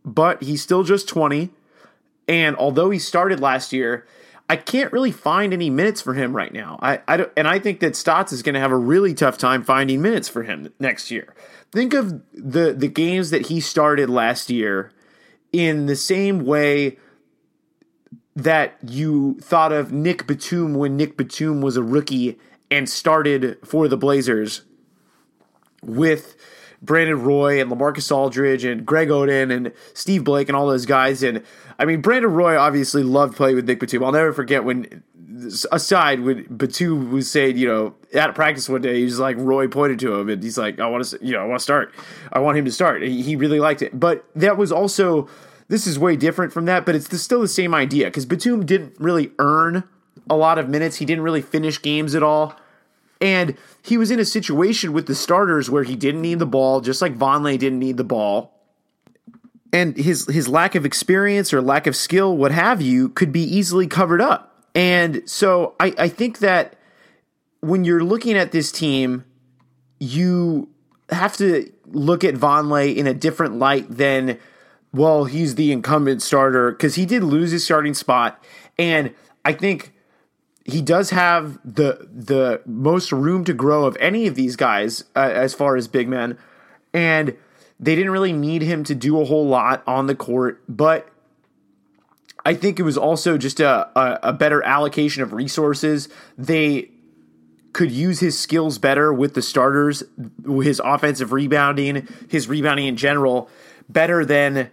but 0.06 0.44
he's 0.44 0.62
still 0.62 0.84
just 0.84 1.08
20. 1.08 1.50
And 2.28 2.56
although 2.58 2.92
he 2.92 3.00
started 3.00 3.40
last 3.40 3.74
year, 3.74 4.06
I 4.50 4.56
can't 4.56 4.94
really 4.94 5.12
find 5.12 5.52
any 5.52 5.70
minutes 5.70 6.02
for 6.02 6.14
him 6.14 6.36
right 6.36 6.54
now. 6.54 6.78
I, 6.82 7.02
I 7.08 7.26
and 7.36 7.48
I 7.48 7.60
think 7.60 7.80
that 7.80 7.96
Stotts 7.96 8.32
is 8.32 8.44
going 8.44 8.54
to 8.54 8.62
have 8.62 8.72
a 8.72 8.78
really 8.78 9.14
tough 9.14 9.38
time 9.38 9.64
finding 9.64 10.02
minutes 10.02 10.30
for 10.30 10.44
him 10.44 10.72
next 10.80 11.10
year. 11.10 11.34
Think 11.72 11.94
of 11.94 12.22
the 12.34 12.74
the 12.74 12.88
games 12.88 13.32
that 13.32 13.48
he 13.48 13.60
started 13.60 14.10
last 14.10 14.50
year 14.50 14.92
in 15.52 15.86
the 15.86 15.96
same 15.96 16.46
way 16.46 16.98
that 18.36 18.78
you 18.88 19.36
thought 19.42 19.72
of 19.72 19.92
Nick 19.92 20.28
Batum 20.28 20.76
when 20.76 20.96
Nick 20.96 21.18
Batum 21.18 21.62
was 21.62 21.76
a 21.76 21.84
rookie 21.84 22.38
and 22.70 22.88
started 22.88 23.58
for 23.64 23.88
the 23.88 23.98
Blazers 23.98 24.64
with 25.82 26.36
Brandon 26.82 27.22
Roy 27.22 27.60
and 27.60 27.72
LaMarcus 27.72 28.12
Aldridge 28.16 28.64
and 28.64 28.86
Greg 28.86 29.10
Oden 29.10 29.52
and 29.52 29.72
Steve 29.94 30.24
Blake 30.24 30.50
and 30.50 30.56
all 30.56 30.68
those 30.68 30.86
guys. 30.86 31.24
And 31.24 31.44
I 31.80 31.86
mean, 31.86 32.02
Brandon 32.02 32.32
Roy 32.32 32.58
obviously 32.58 33.02
loved 33.02 33.36
playing 33.36 33.56
with 33.56 33.68
Nick 33.68 33.80
Batum. 33.80 34.04
I'll 34.04 34.12
never 34.12 34.34
forget 34.34 34.64
when, 34.64 35.04
aside, 35.72 36.22
when 36.22 36.44
Batum 36.46 37.12
was 37.12 37.30
saying, 37.30 37.58
you 37.58 37.68
know, 37.68 37.96
at 38.14 38.34
practice 38.36 38.70
one 38.70 38.82
day, 38.82 39.02
he's 39.02 39.20
like, 39.20 39.38
Roy 39.38 39.68
pointed 39.68 40.00
to 40.00 40.16
him 40.16 40.30
and 40.30 40.42
he's 40.42 40.58
like, 40.58 40.80
I 40.80 40.88
want 40.88 41.06
to, 41.06 41.20
you 41.22 41.34
know, 41.34 41.42
I 41.42 41.46
want 41.46 41.60
to 41.60 41.64
start. 41.64 41.94
I 42.32 42.40
want 42.40 42.58
him 42.58 42.66
to 42.66 42.72
start. 42.72 43.02
He, 43.02 43.22
he 43.22 43.36
really 43.36 43.60
liked 43.60 43.82
it. 43.82 44.00
But 44.00 44.26
that 44.36 44.58
was 44.58 44.72
also, 44.72 45.28
this 45.68 45.88
is 45.88 46.00
way 46.00 46.16
different 46.16 46.54
from 46.54 46.66
that, 46.66 46.86
but 46.86 46.96
it's 46.96 47.08
the, 47.08 47.18
still 47.18 47.42
the 47.42 47.48
same 47.48 47.74
idea 47.74 48.06
because 48.06 48.26
Batum 48.26 48.66
didn't 48.66 48.96
really 49.00 49.32
earn 49.40 49.84
a 50.30 50.36
lot 50.36 50.58
of 50.58 50.70
minutes. 50.70 50.98
He 50.98 51.06
didn't 51.06 51.24
really 51.24 51.42
finish 51.42 51.82
games 51.82 52.16
at 52.16 52.24
all. 52.24 52.56
And 53.20 53.58
he 53.84 53.98
was 53.98 54.12
in 54.12 54.20
a 54.20 54.26
situation 54.26 54.94
with 54.94 55.08
the 55.08 55.16
starters 55.16 55.70
where 55.70 55.84
he 55.84 55.96
didn't 55.96 56.22
need 56.22 56.40
the 56.40 56.46
ball, 56.46 56.82
just 56.82 57.02
like 57.02 57.18
Vonleh 57.18 57.58
didn't 57.58 57.80
need 57.80 57.98
the 57.98 58.04
ball. 58.04 58.54
And 59.74 59.98
his 59.98 60.28
his 60.28 60.48
lack 60.48 60.76
of 60.76 60.86
experience 60.86 61.54
or 61.54 61.62
lack 61.62 61.88
of 61.88 61.96
skill, 61.96 62.38
what 62.38 62.52
have 62.52 62.82
you, 62.82 63.10
could 63.10 63.32
be 63.32 63.42
easily 63.42 63.86
covered 63.88 64.22
up. 64.22 64.57
And 64.78 65.28
so 65.28 65.74
I, 65.80 65.92
I 65.98 66.08
think 66.08 66.38
that 66.38 66.76
when 67.62 67.84
you're 67.84 68.04
looking 68.04 68.38
at 68.38 68.52
this 68.52 68.72
team, 68.72 69.26
you 70.00 70.70
have 71.10 71.36
to 71.38 71.72
look 71.88 72.24
at 72.24 72.36
Vonleh 72.36 72.96
in 72.96 73.08
a 73.08 73.14
different 73.14 73.58
light 73.58 73.90
than, 73.90 74.38
well, 74.94 75.26
he's 75.26 75.56
the 75.56 75.72
incumbent 75.72 76.22
starter 76.22 76.72
because 76.72 76.94
he 76.94 77.08
did 77.08 77.24
lose 77.24 77.50
his 77.50 77.66
starting 77.66 77.96
spot, 77.96 78.44
and 78.78 79.16
I 79.44 79.54
think 79.54 79.94
he 80.64 80.84
does 80.84 81.10
have 81.10 81.58
the 81.66 82.08
the 82.14 82.62
most 82.68 83.12
room 83.12 83.46
to 83.46 83.54
grow 83.54 83.86
of 83.86 83.98
any 84.00 84.28
of 84.28 84.36
these 84.36 84.56
guys 84.56 85.06
uh, 85.16 85.32
as 85.34 85.56
far 85.56 85.76
as 85.76 85.88
big 85.88 86.08
men, 86.08 86.38
and 86.94 87.36
they 87.80 87.96
didn't 87.96 88.12
really 88.12 88.34
need 88.34 88.62
him 88.62 88.84
to 88.84 88.94
do 88.94 89.20
a 89.20 89.26
whole 89.26 89.48
lot 89.48 89.82
on 89.88 90.06
the 90.06 90.16
court, 90.16 90.62
but 90.70 91.10
I 92.48 92.54
think 92.54 92.80
it 92.80 92.84
was 92.84 92.98
also 92.98 93.38
just 93.38 93.60
a, 93.60 93.90
a, 94.00 94.20
a 94.30 94.34
better 94.34 94.64
allocation 94.64 95.22
of 95.22 95.34
resources. 95.34 96.08
They 96.38 96.92
could 97.74 97.92
use 97.92 98.22
his 98.22 98.40
skills 98.40 98.78
better 98.78 99.12
with 99.12 99.34
the 99.34 99.42
starters, 99.42 100.02
his 100.46 100.82
offensive 100.82 101.34
rebounding, 101.34 102.08
his 102.30 102.48
rebounding 102.48 102.88
in 102.88 102.96
general, 102.96 103.50
better 103.90 104.24
than 104.24 104.72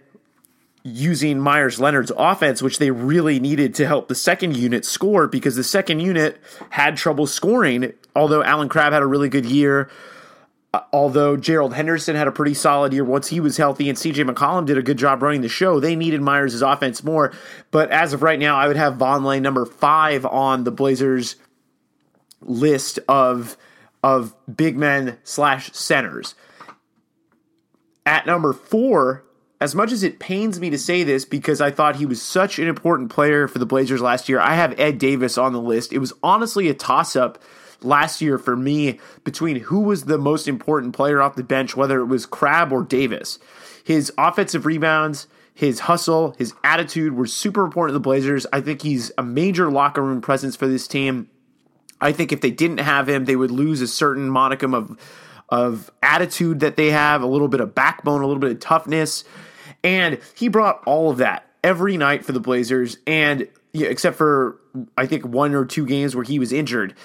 using 0.83 1.37
Meyers 1.37 1.77
Leonard's 1.77 2.13
offense, 2.15 2.61
which 2.61 2.79
they 2.79 2.91
really 2.91 3.41
needed 3.41 3.75
to 3.75 3.85
help 3.85 4.07
the 4.07 4.15
second 4.15 4.55
unit 4.55 4.85
score 4.85 5.27
because 5.27 5.57
the 5.57 5.63
second 5.63 5.99
unit 5.99 6.39
had 6.69 6.95
trouble 6.95 7.27
scoring. 7.27 7.91
Although 8.15 8.41
Allen 8.41 8.69
Crabbe 8.69 8.93
had 8.93 9.03
a 9.03 9.05
really 9.05 9.27
good 9.27 9.45
year, 9.45 9.89
Uh, 10.75 10.83
although 10.91 11.37
Gerald 11.37 11.73
Henderson 11.73 12.17
had 12.17 12.27
a 12.27 12.33
pretty 12.33 12.53
solid 12.53 12.91
year 12.91 13.05
once 13.05 13.29
he 13.29 13.39
was 13.39 13.55
healthy, 13.55 13.87
and 13.87 13.97
CJ 13.97 14.29
McCollum 14.29 14.65
did 14.65 14.77
a 14.77 14.81
good 14.81 14.97
job 14.97 15.23
running 15.23 15.39
the 15.39 15.47
show, 15.47 15.79
they 15.79 15.95
needed 15.95 16.21
Meyers' 16.21 16.61
offense 16.61 17.01
more. 17.01 17.31
But 17.71 17.91
as 17.91 18.11
of 18.11 18.21
right 18.21 18.37
now, 18.37 18.57
I 18.57 18.67
would 18.67 18.75
have 18.75 18.95
Vonleh 18.95 19.41
number 19.41 19.65
five 19.65 20.25
on 20.25 20.65
the 20.65 20.71
Blazers 20.71 21.37
list 22.41 22.99
of 23.07 23.55
of 24.03 24.35
big 24.53 24.75
men 24.75 25.17
slash 25.23 25.71
centers. 25.71 26.35
At 28.05 28.25
number 28.25 28.51
four, 28.51 29.23
as 29.61 29.75
much 29.75 29.93
as 29.93 30.03
it 30.03 30.19
pains 30.19 30.59
me 30.59 30.69
to 30.71 30.77
say 30.77 31.05
this 31.05 31.23
because 31.23 31.61
I 31.61 31.71
thought 31.71 31.95
he 31.95 32.05
was 32.05 32.21
such 32.21 32.59
an 32.59 32.67
important 32.67 33.11
player 33.11 33.47
for 33.47 33.59
the 33.59 33.65
Blazers 33.65 34.01
last 34.01 34.27
year, 34.27 34.41
I 34.41 34.55
have 34.55 34.77
Ed 34.77 34.97
Davis 34.97 35.37
on 35.37 35.53
the 35.53 35.61
list. 35.61 35.93
It 35.93 35.99
was 35.99 36.11
honestly 36.21 36.67
a 36.67 36.73
toss 36.73 37.15
up 37.15 37.41
last 37.81 38.21
year 38.21 38.37
for 38.37 38.55
me 38.55 38.99
between 39.23 39.57
who 39.57 39.81
was 39.81 40.05
the 40.05 40.17
most 40.17 40.47
important 40.47 40.95
player 40.95 41.21
off 41.21 41.35
the 41.35 41.43
bench, 41.43 41.75
whether 41.75 41.99
it 41.99 42.05
was 42.05 42.25
Crabbe 42.25 42.71
or 42.71 42.83
Davis. 42.83 43.39
His 43.83 44.11
offensive 44.17 44.65
rebounds, 44.65 45.27
his 45.53 45.81
hustle, 45.81 46.35
his 46.37 46.53
attitude 46.63 47.13
were 47.13 47.27
super 47.27 47.63
important 47.63 47.91
to 47.91 47.93
the 47.93 47.99
Blazers. 48.03 48.45
I 48.51 48.61
think 48.61 48.81
he's 48.81 49.11
a 49.17 49.23
major 49.23 49.71
locker 49.71 50.01
room 50.01 50.21
presence 50.21 50.55
for 50.55 50.67
this 50.67 50.87
team. 50.87 51.29
I 52.01 52.11
think 52.11 52.31
if 52.31 52.41
they 52.41 52.51
didn't 52.51 52.79
have 52.79 53.07
him, 53.07 53.25
they 53.25 53.35
would 53.35 53.51
lose 53.51 53.81
a 53.81 53.87
certain 53.87 54.29
modicum 54.29 54.73
of 54.73 54.97
of 55.49 55.91
attitude 56.01 56.61
that 56.61 56.75
they 56.75 56.89
have, 56.89 57.21
a 57.21 57.27
little 57.27 57.47
bit 57.47 57.61
of 57.61 57.75
backbone, 57.75 58.21
a 58.21 58.27
little 58.27 58.41
bit 58.41 58.51
of 58.51 58.59
toughness. 58.59 59.23
And 59.83 60.19
he 60.35 60.47
brought 60.47 60.81
all 60.87 61.11
of 61.11 61.17
that 61.17 61.47
every 61.63 61.97
night 61.97 62.25
for 62.25 62.31
the 62.31 62.39
Blazers 62.39 62.97
and 63.05 63.47
yeah, 63.71 63.87
except 63.87 64.17
for 64.17 64.59
I 64.97 65.05
think 65.05 65.25
one 65.25 65.53
or 65.53 65.65
two 65.65 65.85
games 65.85 66.15
where 66.15 66.23
he 66.23 66.39
was 66.39 66.53
injured. 66.53 66.95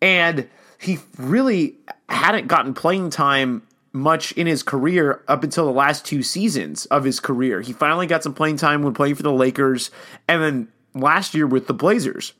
And 0.00 0.48
he 0.78 0.98
really 1.18 1.76
hadn't 2.08 2.48
gotten 2.48 2.74
playing 2.74 3.10
time 3.10 3.62
much 3.92 4.32
in 4.32 4.46
his 4.46 4.62
career 4.62 5.22
up 5.28 5.42
until 5.42 5.64
the 5.64 5.72
last 5.72 6.04
two 6.04 6.22
seasons 6.22 6.86
of 6.86 7.04
his 7.04 7.20
career. 7.20 7.60
He 7.60 7.72
finally 7.72 8.06
got 8.06 8.22
some 8.22 8.34
playing 8.34 8.56
time 8.56 8.82
when 8.82 8.94
playing 8.94 9.16
for 9.16 9.22
the 9.22 9.32
Lakers 9.32 9.90
and 10.28 10.42
then 10.42 10.68
last 10.94 11.34
year 11.34 11.46
with 11.46 11.66
the 11.66 11.74
Blazers. 11.74 12.34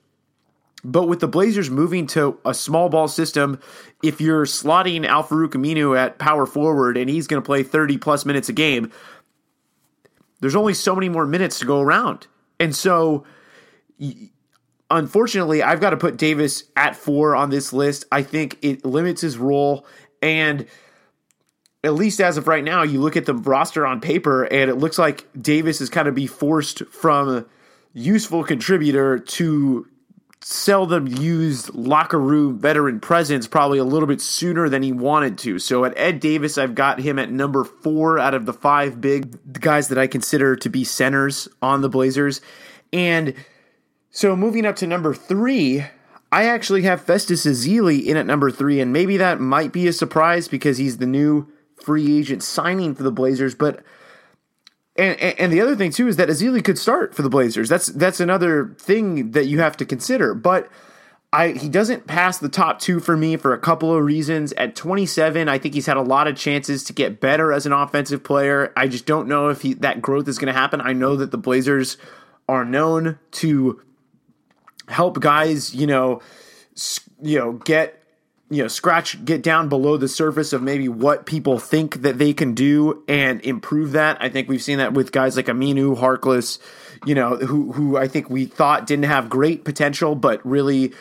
But 0.84 1.08
with 1.08 1.20
the 1.20 1.28
Blazers 1.28 1.70
moving 1.70 2.06
to 2.08 2.38
a 2.44 2.54
small 2.54 2.88
ball 2.88 3.08
system, 3.08 3.60
if 4.02 4.20
you're 4.20 4.44
slotting 4.44 5.04
Al 5.04 5.24
Farouq 5.24 5.50
Aminu 5.50 5.98
at 5.98 6.18
power 6.18 6.46
forward 6.46 6.96
and 6.96 7.10
he's 7.10 7.26
going 7.26 7.42
to 7.42 7.46
play 7.46 7.64
30 7.64 7.98
plus 7.98 8.24
minutes 8.24 8.48
a 8.48 8.52
game, 8.52 8.92
there's 10.40 10.54
only 10.54 10.74
so 10.74 10.94
many 10.94 11.08
more 11.08 11.26
minutes 11.26 11.58
to 11.58 11.64
go 11.64 11.80
around. 11.80 12.28
And 12.60 12.76
so 12.76 13.24
unfortunately, 14.90 15.62
I've 15.62 15.80
got 15.80 15.90
to 15.90 15.96
put 15.96 16.16
Davis 16.16 16.64
at 16.76 16.96
four 16.96 17.36
on 17.36 17.50
this 17.50 17.72
list. 17.72 18.04
I 18.10 18.22
think 18.22 18.58
it 18.62 18.84
limits 18.84 19.20
his 19.20 19.38
role. 19.38 19.86
And 20.22 20.66
at 21.84 21.94
least 21.94 22.20
as 22.20 22.36
of 22.36 22.48
right 22.48 22.64
now, 22.64 22.82
you 22.82 23.00
look 23.00 23.16
at 23.16 23.26
the 23.26 23.34
roster 23.34 23.86
on 23.86 24.00
paper, 24.00 24.44
and 24.44 24.70
it 24.70 24.76
looks 24.76 24.98
like 24.98 25.26
Davis 25.40 25.80
is 25.80 25.90
kind 25.90 26.08
of 26.08 26.14
be 26.14 26.26
forced 26.26 26.84
from 26.86 27.28
a 27.28 27.44
useful 27.92 28.44
contributor 28.44 29.18
to 29.18 29.86
seldom 30.40 31.06
used 31.08 31.74
locker 31.74 32.18
room 32.18 32.58
veteran 32.58 33.00
presence 33.00 33.48
probably 33.48 33.78
a 33.78 33.84
little 33.84 34.06
bit 34.06 34.20
sooner 34.20 34.68
than 34.68 34.82
he 34.82 34.92
wanted 34.92 35.36
to. 35.36 35.58
So 35.58 35.84
at 35.84 35.92
Ed 35.96 36.20
Davis, 36.20 36.58
I've 36.58 36.74
got 36.74 37.00
him 37.00 37.18
at 37.18 37.30
number 37.30 37.64
four 37.64 38.18
out 38.18 38.34
of 38.34 38.46
the 38.46 38.52
five 38.52 39.00
big 39.00 39.60
guys 39.60 39.88
that 39.88 39.98
I 39.98 40.06
consider 40.06 40.54
to 40.56 40.68
be 40.68 40.84
centers 40.84 41.48
on 41.60 41.80
the 41.80 41.88
Blazers. 41.88 42.40
And 42.92 43.34
so 44.18 44.34
moving 44.34 44.66
up 44.66 44.74
to 44.74 44.86
number 44.88 45.14
three, 45.14 45.84
I 46.32 46.46
actually 46.46 46.82
have 46.82 47.00
Festus 47.00 47.46
Ezeli 47.46 48.04
in 48.04 48.16
at 48.16 48.26
number 48.26 48.50
three, 48.50 48.80
and 48.80 48.92
maybe 48.92 49.16
that 49.16 49.38
might 49.38 49.70
be 49.70 49.86
a 49.86 49.92
surprise 49.92 50.48
because 50.48 50.76
he's 50.76 50.96
the 50.96 51.06
new 51.06 51.46
free 51.76 52.18
agent 52.18 52.42
signing 52.42 52.96
for 52.96 53.04
the 53.04 53.12
Blazers. 53.12 53.54
But 53.54 53.84
and 54.96 55.16
and 55.20 55.52
the 55.52 55.60
other 55.60 55.76
thing 55.76 55.92
too 55.92 56.08
is 56.08 56.16
that 56.16 56.28
Ezeli 56.28 56.64
could 56.64 56.78
start 56.78 57.14
for 57.14 57.22
the 57.22 57.28
Blazers. 57.28 57.68
That's 57.68 57.86
that's 57.86 58.18
another 58.18 58.74
thing 58.80 59.30
that 59.30 59.46
you 59.46 59.60
have 59.60 59.76
to 59.76 59.84
consider. 59.84 60.34
But 60.34 60.68
I 61.32 61.50
he 61.50 61.68
doesn't 61.68 62.08
pass 62.08 62.38
the 62.38 62.48
top 62.48 62.80
two 62.80 62.98
for 62.98 63.16
me 63.16 63.36
for 63.36 63.54
a 63.54 63.58
couple 63.60 63.94
of 63.94 64.02
reasons. 64.02 64.52
At 64.54 64.74
27, 64.74 65.48
I 65.48 65.58
think 65.58 65.74
he's 65.74 65.86
had 65.86 65.96
a 65.96 66.02
lot 66.02 66.26
of 66.26 66.36
chances 66.36 66.82
to 66.82 66.92
get 66.92 67.20
better 67.20 67.52
as 67.52 67.66
an 67.66 67.72
offensive 67.72 68.24
player. 68.24 68.72
I 68.76 68.88
just 68.88 69.06
don't 69.06 69.28
know 69.28 69.48
if 69.48 69.62
he, 69.62 69.74
that 69.74 70.02
growth 70.02 70.26
is 70.26 70.40
going 70.40 70.52
to 70.52 70.58
happen. 70.58 70.80
I 70.80 70.92
know 70.92 71.14
that 71.14 71.30
the 71.30 71.38
Blazers 71.38 71.98
are 72.48 72.64
known 72.64 73.20
to 73.30 73.80
help 74.88 75.20
guys, 75.20 75.74
you 75.74 75.86
know, 75.86 76.20
you 77.22 77.38
know, 77.38 77.52
get 77.52 77.94
you 78.50 78.62
know, 78.62 78.68
scratch 78.68 79.22
get 79.24 79.42
down 79.42 79.68
below 79.68 79.96
the 79.98 80.08
surface 80.08 80.52
of 80.52 80.62
maybe 80.62 80.88
what 80.88 81.26
people 81.26 81.58
think 81.58 82.02
that 82.02 82.18
they 82.18 82.32
can 82.32 82.54
do 82.54 83.04
and 83.06 83.42
improve 83.42 83.92
that. 83.92 84.16
I 84.20 84.30
think 84.30 84.48
we've 84.48 84.62
seen 84.62 84.78
that 84.78 84.94
with 84.94 85.12
guys 85.12 85.36
like 85.36 85.46
Aminu, 85.46 85.98
Harkless, 85.98 86.58
you 87.04 87.14
know, 87.14 87.36
who 87.36 87.72
who 87.72 87.96
I 87.98 88.08
think 88.08 88.30
we 88.30 88.46
thought 88.46 88.86
didn't 88.86 89.04
have 89.04 89.28
great 89.28 89.64
potential 89.64 90.14
but 90.14 90.44
really 90.46 90.94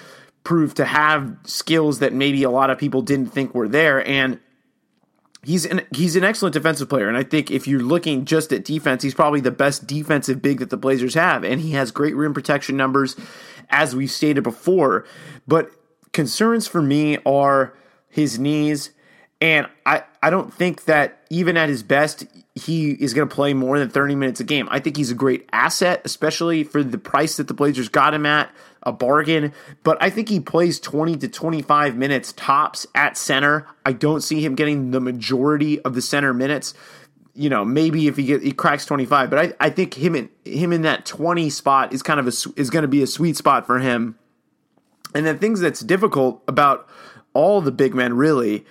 proved 0.44 0.78
to 0.78 0.86
have 0.86 1.38
skills 1.46 2.00
that 2.00 2.14
maybe 2.14 2.44
a 2.44 2.50
lot 2.50 2.70
of 2.70 2.78
people 2.78 3.02
didn't 3.02 3.28
think 3.28 3.54
were 3.54 3.68
there 3.68 4.06
and 4.08 4.40
he's 5.48 5.66
an 5.66 5.82
he's 5.96 6.18
an 6.18 6.26
excellent 6.26 6.54
defensive 6.54 6.90
player, 6.90 7.08
and 7.08 7.18
I 7.18 7.24
think 7.24 7.50
if 7.50 7.68
you're 7.68 7.82
looking 7.82 8.26
just 8.26 8.52
at 8.52 8.66
defense, 8.66 9.02
he's 9.02 9.14
probably 9.14 9.40
the 9.40 9.50
best 9.50 9.88
defensive 9.88 10.42
big 10.42 10.60
that 10.60 10.70
the 10.70 10.78
Blazers 10.78 11.14
have, 11.14 11.44
and 11.44 11.62
he 11.62 11.72
has 11.72 11.90
great 11.92 12.16
rim 12.16 12.34
protection 12.34 12.76
numbers, 12.76 13.16
as 13.70 13.96
we've 13.96 14.12
stated 14.12 14.44
before. 14.44 15.06
But 15.48 15.72
concerns 16.12 16.68
for 16.68 16.82
me 16.82 17.18
are 17.26 17.74
his 18.10 18.38
knees, 18.38 18.92
and 19.40 19.68
I 19.86 20.04
I 20.22 20.30
don't 20.30 20.54
think 20.54 20.84
that 20.84 21.26
even 21.30 21.56
at 21.56 21.70
his 21.70 21.82
best 21.82 22.26
he 22.54 22.92
is 22.92 23.14
going 23.14 23.30
to 23.30 23.34
play 23.34 23.54
more 23.54 23.78
than 23.80 23.90
30 23.90 24.16
minutes 24.16 24.40
a 24.40 24.44
game. 24.44 24.68
I 24.72 24.80
think 24.80 24.98
he's 24.98 25.12
a 25.12 25.16
great 25.16 25.48
asset, 25.54 26.02
especially 26.04 26.64
for 26.64 26.84
the 26.84 26.98
price 26.98 27.38
that 27.38 27.48
the 27.48 27.54
Blazers 27.54 27.88
got 27.88 28.16
him 28.16 28.26
at, 28.26 28.50
a 28.88 28.92
bargain. 28.92 29.54
But 29.84 30.02
I 30.02 30.10
think 30.10 30.30
he 30.30 30.40
plays 30.40 30.80
20 30.80 31.18
to 31.18 31.28
25 31.28 31.96
minutes 31.96 32.34
tops 32.34 32.88
at 32.96 33.18
center. 33.18 33.68
I 33.86 33.92
don't 33.92 34.22
see 34.22 34.44
him 34.44 34.56
getting 34.56 34.92
the 34.92 35.02
majority 35.02 35.80
of 35.82 35.94
the 35.94 36.02
center 36.02 36.34
minutes. 36.34 36.74
You 37.36 37.50
know, 37.50 37.64
maybe 37.64 38.08
if 38.08 38.18
he 38.18 38.24
get, 38.24 38.42
he 38.42 38.52
cracks 38.52 38.86
25, 38.86 39.30
but 39.30 39.40
I, 39.40 39.54
I 39.60 39.70
think 39.70 39.94
him 39.94 40.16
in 40.16 40.30
him 40.44 40.74
in 40.74 40.82
that 40.84 41.06
20 41.06 41.52
spot 41.52 41.94
is 41.94 42.02
kind 42.02 42.20
of 42.20 42.26
a 42.26 42.32
is 42.60 42.72
going 42.72 42.82
to 42.82 42.88
be 42.88 43.04
a 43.04 43.08
sweet 43.08 43.38
spot 43.38 43.68
for 43.68 43.78
him. 43.78 44.18
And 45.14 45.28
the 45.28 45.36
things 45.36 45.60
that's 45.60 45.82
difficult 45.82 46.42
about 46.48 46.90
all 47.34 47.62
the 47.62 47.72
big 47.72 47.94
men 47.94 48.16
really 48.16 48.66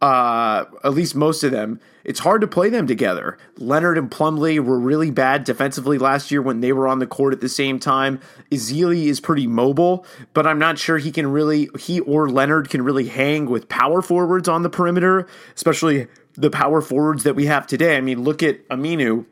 uh, 0.00 0.64
at 0.84 0.94
least 0.94 1.14
most 1.14 1.42
of 1.42 1.50
them, 1.50 1.80
it's 2.04 2.20
hard 2.20 2.40
to 2.40 2.46
play 2.46 2.70
them 2.70 2.86
together. 2.86 3.36
Leonard 3.58 3.98
and 3.98 4.10
Plumlee 4.10 4.60
were 4.60 4.78
really 4.78 5.10
bad 5.10 5.44
defensively 5.44 5.98
last 5.98 6.30
year 6.30 6.40
when 6.40 6.60
they 6.60 6.72
were 6.72 6.86
on 6.86 7.00
the 7.00 7.06
court 7.06 7.32
at 7.32 7.40
the 7.40 7.48
same 7.48 7.78
time. 7.78 8.20
Ezeli 8.50 9.06
is 9.06 9.20
pretty 9.20 9.46
mobile, 9.46 10.06
but 10.34 10.46
I'm 10.46 10.58
not 10.58 10.78
sure 10.78 10.98
he 10.98 11.10
can 11.10 11.26
really, 11.26 11.68
he 11.78 12.00
or 12.00 12.30
Leonard 12.30 12.70
can 12.70 12.82
really 12.82 13.08
hang 13.08 13.46
with 13.46 13.68
power 13.68 14.00
forwards 14.00 14.48
on 14.48 14.62
the 14.62 14.70
perimeter, 14.70 15.26
especially 15.56 16.06
the 16.34 16.50
power 16.50 16.80
forwards 16.80 17.24
that 17.24 17.34
we 17.34 17.46
have 17.46 17.66
today. 17.66 17.96
I 17.96 18.00
mean, 18.00 18.22
look 18.22 18.42
at 18.42 18.66
Aminu 18.68 19.26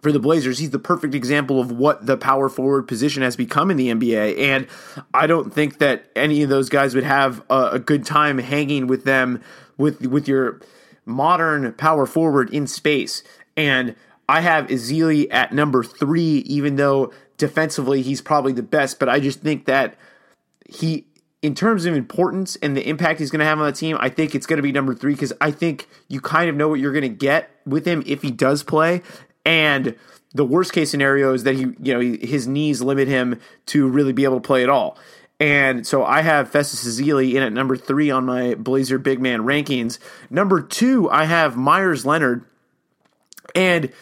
for 0.00 0.10
the 0.10 0.18
Blazers, 0.18 0.58
he's 0.58 0.70
the 0.70 0.78
perfect 0.78 1.14
example 1.14 1.60
of 1.60 1.70
what 1.70 2.06
the 2.06 2.16
power 2.16 2.48
forward 2.48 2.88
position 2.88 3.22
has 3.22 3.36
become 3.36 3.70
in 3.70 3.76
the 3.76 3.88
NBA. 3.88 4.38
And 4.38 4.66
I 5.14 5.26
don't 5.26 5.52
think 5.52 5.78
that 5.78 6.10
any 6.16 6.42
of 6.42 6.48
those 6.48 6.68
guys 6.68 6.94
would 6.94 7.04
have 7.04 7.42
a, 7.50 7.70
a 7.72 7.78
good 7.78 8.04
time 8.04 8.38
hanging 8.38 8.86
with 8.86 9.04
them 9.04 9.42
with 9.82 10.06
with 10.06 10.28
your 10.28 10.60
modern 11.04 11.72
power 11.74 12.06
forward 12.06 12.48
in 12.50 12.66
space. 12.66 13.22
And 13.56 13.94
I 14.28 14.40
have 14.40 14.68
Ezeli 14.68 15.26
at 15.30 15.52
number 15.52 15.82
three, 15.82 16.38
even 16.46 16.76
though 16.76 17.12
defensively 17.36 18.02
he's 18.02 18.20
probably 18.22 18.52
the 18.52 18.62
best. 18.62 18.98
But 18.98 19.08
I 19.08 19.20
just 19.20 19.40
think 19.40 19.66
that 19.66 19.96
he 20.68 21.06
in 21.42 21.56
terms 21.56 21.84
of 21.86 21.94
importance 21.96 22.56
and 22.62 22.76
the 22.76 22.88
impact 22.88 23.18
he's 23.18 23.30
going 23.30 23.40
to 23.40 23.44
have 23.44 23.58
on 23.58 23.66
the 23.66 23.72
team, 23.72 23.96
I 23.98 24.08
think 24.08 24.34
it's 24.34 24.46
going 24.46 24.58
to 24.58 24.62
be 24.62 24.70
number 24.70 24.94
three 24.94 25.14
because 25.14 25.32
I 25.40 25.50
think 25.50 25.88
you 26.08 26.20
kind 26.20 26.48
of 26.48 26.54
know 26.54 26.68
what 26.68 26.78
you're 26.78 26.92
going 26.92 27.02
to 27.02 27.08
get 27.08 27.50
with 27.66 27.84
him 27.84 28.04
if 28.06 28.22
he 28.22 28.30
does 28.30 28.62
play. 28.62 29.02
And 29.44 29.96
the 30.32 30.44
worst 30.44 30.72
case 30.72 30.90
scenario 30.90 31.34
is 31.34 31.42
that 31.42 31.56
he, 31.56 31.66
you 31.82 31.92
know, 31.92 32.00
his 32.00 32.46
knees 32.46 32.80
limit 32.80 33.08
him 33.08 33.40
to 33.66 33.88
really 33.88 34.12
be 34.12 34.22
able 34.22 34.36
to 34.36 34.46
play 34.46 34.62
at 34.62 34.68
all. 34.68 34.96
And 35.42 35.84
so 35.84 36.04
I 36.04 36.22
have 36.22 36.52
Festus 36.52 36.86
Ezeli 36.86 37.34
in 37.34 37.42
at 37.42 37.52
number 37.52 37.76
three 37.76 38.12
on 38.12 38.24
my 38.24 38.54
Blazer 38.54 38.96
big 38.96 39.20
man 39.20 39.40
rankings. 39.40 39.98
Number 40.30 40.62
two, 40.62 41.10
I 41.10 41.24
have 41.24 41.56
Meyers 41.56 42.06
Leonard. 42.06 42.44
And 43.52 43.92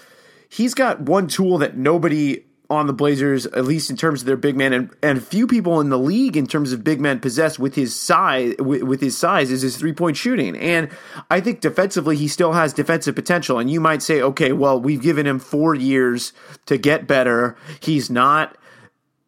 he's 0.51 0.75
got 0.75 1.01
one 1.01 1.29
tool 1.29 1.57
that 1.57 1.79
nobody 1.79 2.45
on 2.69 2.87
the 2.87 2.93
Blazers, 2.93 3.47
at 3.47 3.65
least 3.65 3.89
in 3.89 3.97
terms 3.97 4.21
of 4.21 4.27
their 4.27 4.37
big 4.37 4.55
man, 4.55 4.75
and, 4.75 4.91
and 5.03 5.25
few 5.25 5.47
people 5.47 5.81
in 5.81 5.89
the 5.89 5.99
league 5.99 6.37
in 6.37 6.47
terms 6.47 6.73
of 6.73 6.85
big 6.85 7.01
man 7.01 7.19
possess 7.19 7.59
with 7.59 7.75
his 7.75 7.99
size. 7.99 8.55
With, 8.59 8.83
with 8.83 9.01
his 9.01 9.17
size, 9.17 9.51
is 9.51 9.63
his 9.63 9.79
three 9.79 9.95
point 9.95 10.19
shooting, 10.19 10.55
and 10.59 10.91
I 11.31 11.41
think 11.41 11.63
defensively 11.63 12.17
he 12.17 12.29
still 12.29 12.53
has 12.53 12.75
defensive 12.75 13.15
potential. 13.15 13.59
And 13.59 13.71
you 13.71 13.81
might 13.81 14.03
say, 14.03 14.21
okay, 14.21 14.53
well 14.53 14.79
we've 14.79 15.01
given 15.01 15.27
him 15.27 15.39
four 15.39 15.75
years 15.75 16.35
to 16.67 16.77
get 16.77 17.07
better. 17.07 17.57
He's 17.81 18.11
not 18.11 18.59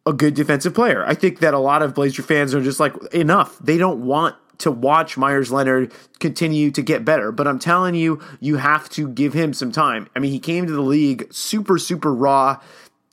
a 0.05 0.13
good 0.13 0.33
defensive 0.33 0.73
player. 0.73 1.05
I 1.05 1.13
think 1.13 1.39
that 1.39 1.53
a 1.53 1.59
lot 1.59 1.81
of 1.81 1.93
Blazer 1.93 2.23
fans 2.23 2.53
are 2.53 2.61
just 2.61 2.79
like 2.79 2.93
enough. 3.13 3.57
They 3.59 3.77
don't 3.77 4.05
want 4.05 4.35
to 4.59 4.71
watch 4.71 5.17
Meyers 5.17 5.51
Leonard 5.51 5.91
continue 6.19 6.71
to 6.71 6.81
get 6.81 7.03
better. 7.03 7.31
But 7.31 7.47
I'm 7.47 7.59
telling 7.59 7.95
you, 7.95 8.21
you 8.39 8.57
have 8.57 8.89
to 8.91 9.07
give 9.07 9.33
him 9.33 9.53
some 9.53 9.71
time. 9.71 10.09
I 10.15 10.19
mean, 10.19 10.31
he 10.31 10.39
came 10.39 10.67
to 10.67 10.73
the 10.73 10.81
league 10.81 11.27
super, 11.33 11.77
super 11.77 12.13
raw 12.13 12.59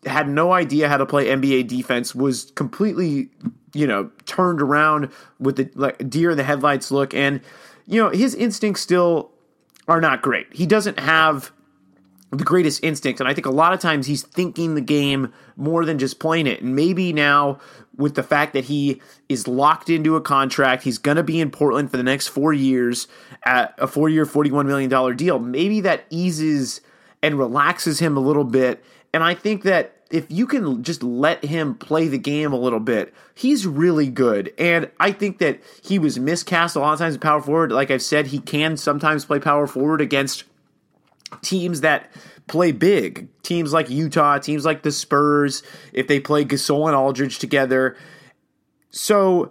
had 0.07 0.29
no 0.29 0.53
idea 0.53 0.89
how 0.89 0.97
to 0.97 1.07
play 1.07 1.27
NBA 1.27 1.69
defense, 1.69 2.15
was 2.15 2.51
completely, 2.53 3.29
you 3.75 3.87
know, 3.87 4.11
turned 4.27 4.63
around 4.63 5.11
with 5.39 5.57
the 5.57 5.71
like 5.75 6.09
deer 6.09 6.31
in 6.31 6.37
the 6.37 6.45
headlights 6.45 6.91
look, 6.91 7.13
and 7.15 7.41
you 7.87 8.03
know 8.03 8.11
his 8.11 8.35
instincts 8.35 8.81
still 8.81 9.31
are 9.89 10.01
not 10.01 10.23
great. 10.23 10.47
He 10.53 10.67
doesn't 10.67 10.99
have 10.99 11.53
the 12.31 12.45
greatest 12.45 12.85
instinct. 12.85 13.21
and 13.21 13.29
I 13.29 13.35
think 13.35 13.47
a 13.47 13.51
lot 13.51 13.73
of 13.73 13.81
times 13.81 14.07
he's 14.07 14.23
thinking 14.23 14.75
the 14.75 14.81
game 14.81 15.33
more 15.57 15.85
than 15.85 15.99
just 15.99 16.21
playing 16.21 16.47
it. 16.47 16.63
And 16.63 16.77
maybe 16.77 17.13
now 17.13 17.59
with 17.97 18.15
the 18.15 18.23
fact 18.23 18.53
that 18.53 18.65
he 18.65 19.01
is 19.29 19.49
locked 19.49 19.91
into 19.91 20.17
a 20.17 20.21
contract, 20.21 20.85
he's 20.85 20.99
going 20.99 21.17
to 21.17 21.23
be 21.23 21.41
in 21.41 21.51
Portland 21.51 21.91
for 21.91 21.97
the 21.97 22.03
next 22.03 22.29
four 22.29 22.53
years 22.53 23.09
at 23.45 23.75
a 23.79 23.87
four-year, 23.87 24.27
forty-one 24.27 24.67
million 24.67 24.89
dollar 24.89 25.13
deal. 25.13 25.39
Maybe 25.39 25.81
that 25.81 26.05
eases 26.11 26.81
and 27.23 27.37
relaxes 27.37 27.99
him 27.99 28.17
a 28.17 28.21
little 28.21 28.45
bit 28.45 28.83
and 29.13 29.25
I 29.25 29.35
think 29.35 29.63
that 29.63 29.97
if 30.11 30.27
you 30.29 30.47
can 30.47 30.83
just 30.83 31.03
let 31.03 31.45
him 31.45 31.75
play 31.75 32.09
the 32.09 32.19
game 32.19 32.53
a 32.53 32.59
little 32.59 32.81
bit, 32.81 33.15
he's 33.35 33.67
really 33.67 34.09
good. 34.09 34.53
And 34.59 34.91
I 34.99 35.13
think 35.13 35.39
that 35.39 35.61
he 35.83 35.99
was 35.99 36.19
miscast 36.19 36.75
a 36.75 36.81
lot 36.81 36.95
of 36.95 36.99
times 36.99 37.15
in 37.15 37.21
power 37.21 37.41
forward. 37.41 37.71
Like 37.71 37.91
I've 37.91 38.03
said, 38.03 38.29
he 38.29 38.41
can 38.41 38.77
sometimes 38.77 39.25
play 39.25 39.39
power 39.39 39.67
forward 39.67 40.01
against 40.01 40.45
teams 41.43 41.83
that 41.83 42.11
play 42.47 42.73
big. 42.73 43.29
Teams 43.43 43.73
like 43.73 43.91
Utah, 43.91 44.39
teams 44.39 44.65
like 44.65 44.83
the 44.83 44.93
Spurs, 44.93 45.63
if 45.93 46.09
they 46.09 46.21
play 46.21 46.45
Gasol 46.45 46.87
and 46.87 46.97
Aldridge 46.97 47.39
together. 47.39 47.97
So 48.91 49.51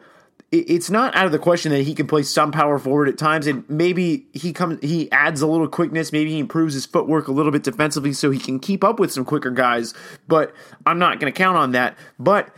it's 0.52 0.90
not 0.90 1.16
out 1.16 1.28
of 1.28 1.32
the 1.32 1.40
question 1.40 1.72
that 1.72 1.84
he 1.84 1.94
can 1.94 2.08
play 2.08 2.24
some 2.24 2.52
power 2.52 2.80
forward 2.80 3.08
at 3.08 3.18
times, 3.18 3.46
and 3.46 3.70
maybe 3.70 4.26
he 4.34 4.52
comes 4.52 4.80
he 4.82 5.12
adds 5.12 5.42
a 5.42 5.48
little 5.48 5.68
quickness. 5.68 6.12
Maybe 6.12 6.32
he 6.32 6.40
improves 6.40 6.74
his 6.74 6.86
footwork 6.86 7.28
a 7.28 7.32
little 7.32 7.52
bit 7.52 7.64
defensively, 7.64 8.14
so 8.14 8.32
he 8.32 8.40
can 8.40 8.60
keep 8.60 8.84
up 8.84 9.00
with 9.00 9.12
some 9.12 9.26
quicker 9.26 9.52
guys. 9.52 9.94
But 10.28 10.54
I'm 10.86 10.98
not 10.98 11.20
going 11.20 11.32
to 11.32 11.38
count 11.38 11.58
on 11.58 11.72
that. 11.74 11.98
But 12.18 12.50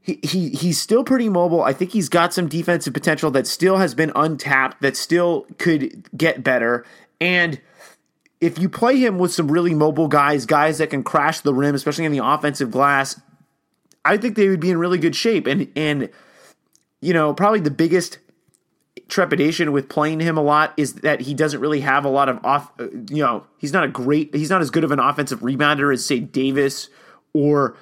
he, 0.00 0.18
he 0.22 0.48
he's 0.50 0.80
still 0.80 1.04
pretty 1.04 1.28
mobile. 1.28 1.62
I 1.62 1.74
think 1.74 1.92
he's 1.92 2.08
got 2.08 2.32
some 2.32 2.48
defensive 2.48 2.94
potential 2.94 3.30
that 3.32 3.46
still 3.46 3.76
has 3.76 3.94
been 3.94 4.12
untapped. 4.14 4.80
That 4.80 4.96
still 4.96 5.46
could 5.58 6.08
get 6.16 6.42
better. 6.42 6.86
And 7.20 7.60
if 8.40 8.58
you 8.58 8.68
play 8.68 8.98
him 8.98 9.18
with 9.18 9.32
some 9.32 9.50
really 9.50 9.74
mobile 9.74 10.08
guys, 10.08 10.46
guys 10.46 10.78
that 10.78 10.90
can 10.90 11.02
crash 11.02 11.40
the 11.40 11.54
rim, 11.54 11.74
especially 11.74 12.04
in 12.04 12.12
the 12.12 12.24
offensive 12.24 12.70
glass, 12.70 13.20
I 14.04 14.16
think 14.16 14.36
they 14.36 14.48
would 14.48 14.60
be 14.60 14.70
in 14.70 14.78
really 14.78 14.98
good 14.98 15.16
shape. 15.16 15.46
And 15.46 15.70
and 15.76 16.10
you 17.00 17.12
know, 17.12 17.34
probably 17.34 17.60
the 17.60 17.70
biggest 17.70 18.18
trepidation 19.08 19.72
with 19.72 19.88
playing 19.88 20.20
him 20.20 20.38
a 20.38 20.42
lot 20.42 20.72
is 20.76 20.94
that 20.94 21.20
he 21.20 21.34
doesn't 21.34 21.60
really 21.60 21.80
have 21.80 22.04
a 22.04 22.08
lot 22.08 22.28
of 22.28 22.42
off 22.44 22.72
uh, 22.80 22.86
you 23.10 23.22
know 23.22 23.44
he's 23.58 23.72
not 23.72 23.84
a 23.84 23.88
great 23.88 24.34
he's 24.34 24.48
not 24.48 24.62
as 24.62 24.70
good 24.70 24.84
of 24.84 24.90
an 24.90 24.98
offensive 24.98 25.40
rebounder 25.40 25.92
as 25.92 26.04
say 26.04 26.20
Davis 26.20 26.88
or 27.32 27.76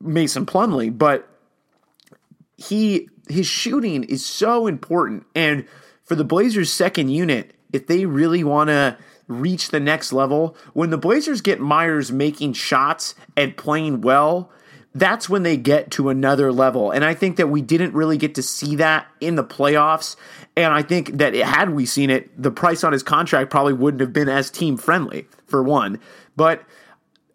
Mason 0.00 0.44
Plumlee 0.44 0.96
but 0.96 1.28
he 2.56 3.08
his 3.28 3.46
shooting 3.46 4.04
is 4.04 4.24
so 4.24 4.66
important 4.66 5.24
and 5.34 5.66
for 6.04 6.14
the 6.14 6.24
Blazers 6.24 6.70
second 6.70 7.08
unit 7.08 7.54
if 7.72 7.86
they 7.86 8.04
really 8.04 8.44
want 8.44 8.68
to 8.68 8.98
reach 9.40 9.70
the 9.70 9.80
next 9.80 10.12
level 10.12 10.56
when 10.72 10.90
the 10.90 10.98
Blazers 10.98 11.40
get 11.40 11.60
Meyers 11.60 12.12
making 12.12 12.52
shots 12.52 13.14
and 13.36 13.56
playing 13.56 14.00
well 14.00 14.50
that's 14.94 15.28
when 15.28 15.42
they 15.42 15.56
get 15.56 15.90
to 15.92 16.08
another 16.08 16.52
level. 16.52 16.90
And 16.90 17.04
I 17.04 17.14
think 17.14 17.36
that 17.36 17.48
we 17.48 17.62
didn't 17.62 17.94
really 17.94 18.18
get 18.18 18.34
to 18.34 18.42
see 18.42 18.76
that 18.76 19.06
in 19.20 19.36
the 19.36 19.44
playoffs. 19.44 20.16
And 20.56 20.72
I 20.72 20.82
think 20.82 21.18
that 21.18 21.34
had 21.34 21.70
we 21.70 21.86
seen 21.86 22.10
it, 22.10 22.30
the 22.40 22.50
price 22.50 22.84
on 22.84 22.92
his 22.92 23.02
contract 23.02 23.50
probably 23.50 23.72
wouldn't 23.72 24.00
have 24.00 24.12
been 24.12 24.28
as 24.28 24.50
team 24.50 24.76
friendly, 24.76 25.26
for 25.46 25.62
one. 25.62 25.98
But 26.36 26.62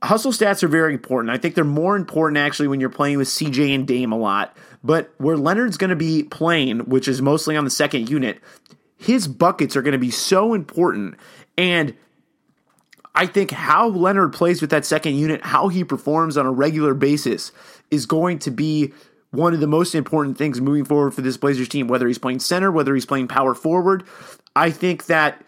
hustle 0.04 0.32
stats 0.32 0.62
are 0.62 0.68
very 0.68 0.94
important. 0.94 1.32
I 1.32 1.38
think 1.38 1.56
they're 1.56 1.64
more 1.64 1.96
important 1.96 2.38
actually 2.38 2.68
when 2.68 2.80
you're 2.80 2.90
playing 2.90 3.18
with 3.18 3.28
CJ 3.28 3.74
and 3.74 3.88
Dame 3.88 4.12
a 4.12 4.18
lot. 4.18 4.56
But 4.84 5.12
where 5.18 5.38
Leonard's 5.38 5.78
going 5.78 5.90
to 5.90 5.96
be 5.96 6.24
playing, 6.24 6.82
which 6.82 7.08
is 7.08 7.22
mostly 7.22 7.58
on 7.58 7.64
the 7.64 7.72
second 7.72 8.10
unit, 8.10 8.40
his 8.98 9.28
buckets 9.28 9.76
are 9.76 9.82
going 9.82 9.94
to 9.94 9.98
be 9.98 10.12
so 10.12 10.54
important. 10.54 11.16
And 11.58 11.96
I 13.16 13.26
think 13.26 13.52
how 13.52 13.90
Leonard 13.90 14.34
plays 14.34 14.62
with 14.62 14.70
that 14.70 14.86
second 14.86 15.16
unit, 15.16 15.42
how 15.44 15.70
he 15.70 15.84
performs 15.84 16.38
on 16.38 16.46
a 16.46 16.52
regular 16.52 16.94
basis, 16.94 17.52
is 17.90 18.06
going 18.06 18.40
to 18.40 18.52
be 18.52 18.94
one 19.32 19.54
of 19.54 19.60
the 19.60 19.68
most 19.68 19.96
important 19.96 20.38
things 20.38 20.62
moving 20.62 20.86
forward 20.86 21.12
for 21.12 21.22
this 21.22 21.38
Blazers 21.38 21.68
team, 21.68 21.88
whether 21.88 22.08
he's 22.08 22.20
playing 22.20 22.40
center, 22.40 22.72
whether 22.72 22.94
he's 22.94 23.06
playing 23.06 23.28
power 23.28 23.54
forward. 23.56 24.04
I 24.56 24.70
think 24.72 25.06
that 25.08 25.44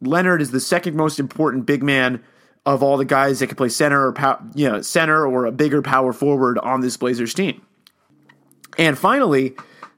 Leonard 0.00 0.42
is 0.42 0.50
the 0.50 0.60
second 0.60 0.94
most 0.94 1.18
important 1.18 1.66
big 1.66 1.82
man 1.82 2.22
of 2.66 2.82
all 2.82 2.96
the 2.96 3.04
guys 3.04 3.40
that 3.40 3.46
can 3.46 3.56
play 3.56 3.68
center 3.68 4.06
or 4.06 4.12
pow- 4.12 4.40
you 4.54 4.68
know 4.68 4.82
center 4.82 5.26
or 5.26 5.46
a 5.46 5.52
bigger 5.52 5.82
power 5.82 6.12
forward 6.12 6.58
on 6.58 6.80
this 6.80 6.96
Blazers 6.96 7.34
team. 7.34 7.62
And 8.78 8.98
finally, 8.98 9.54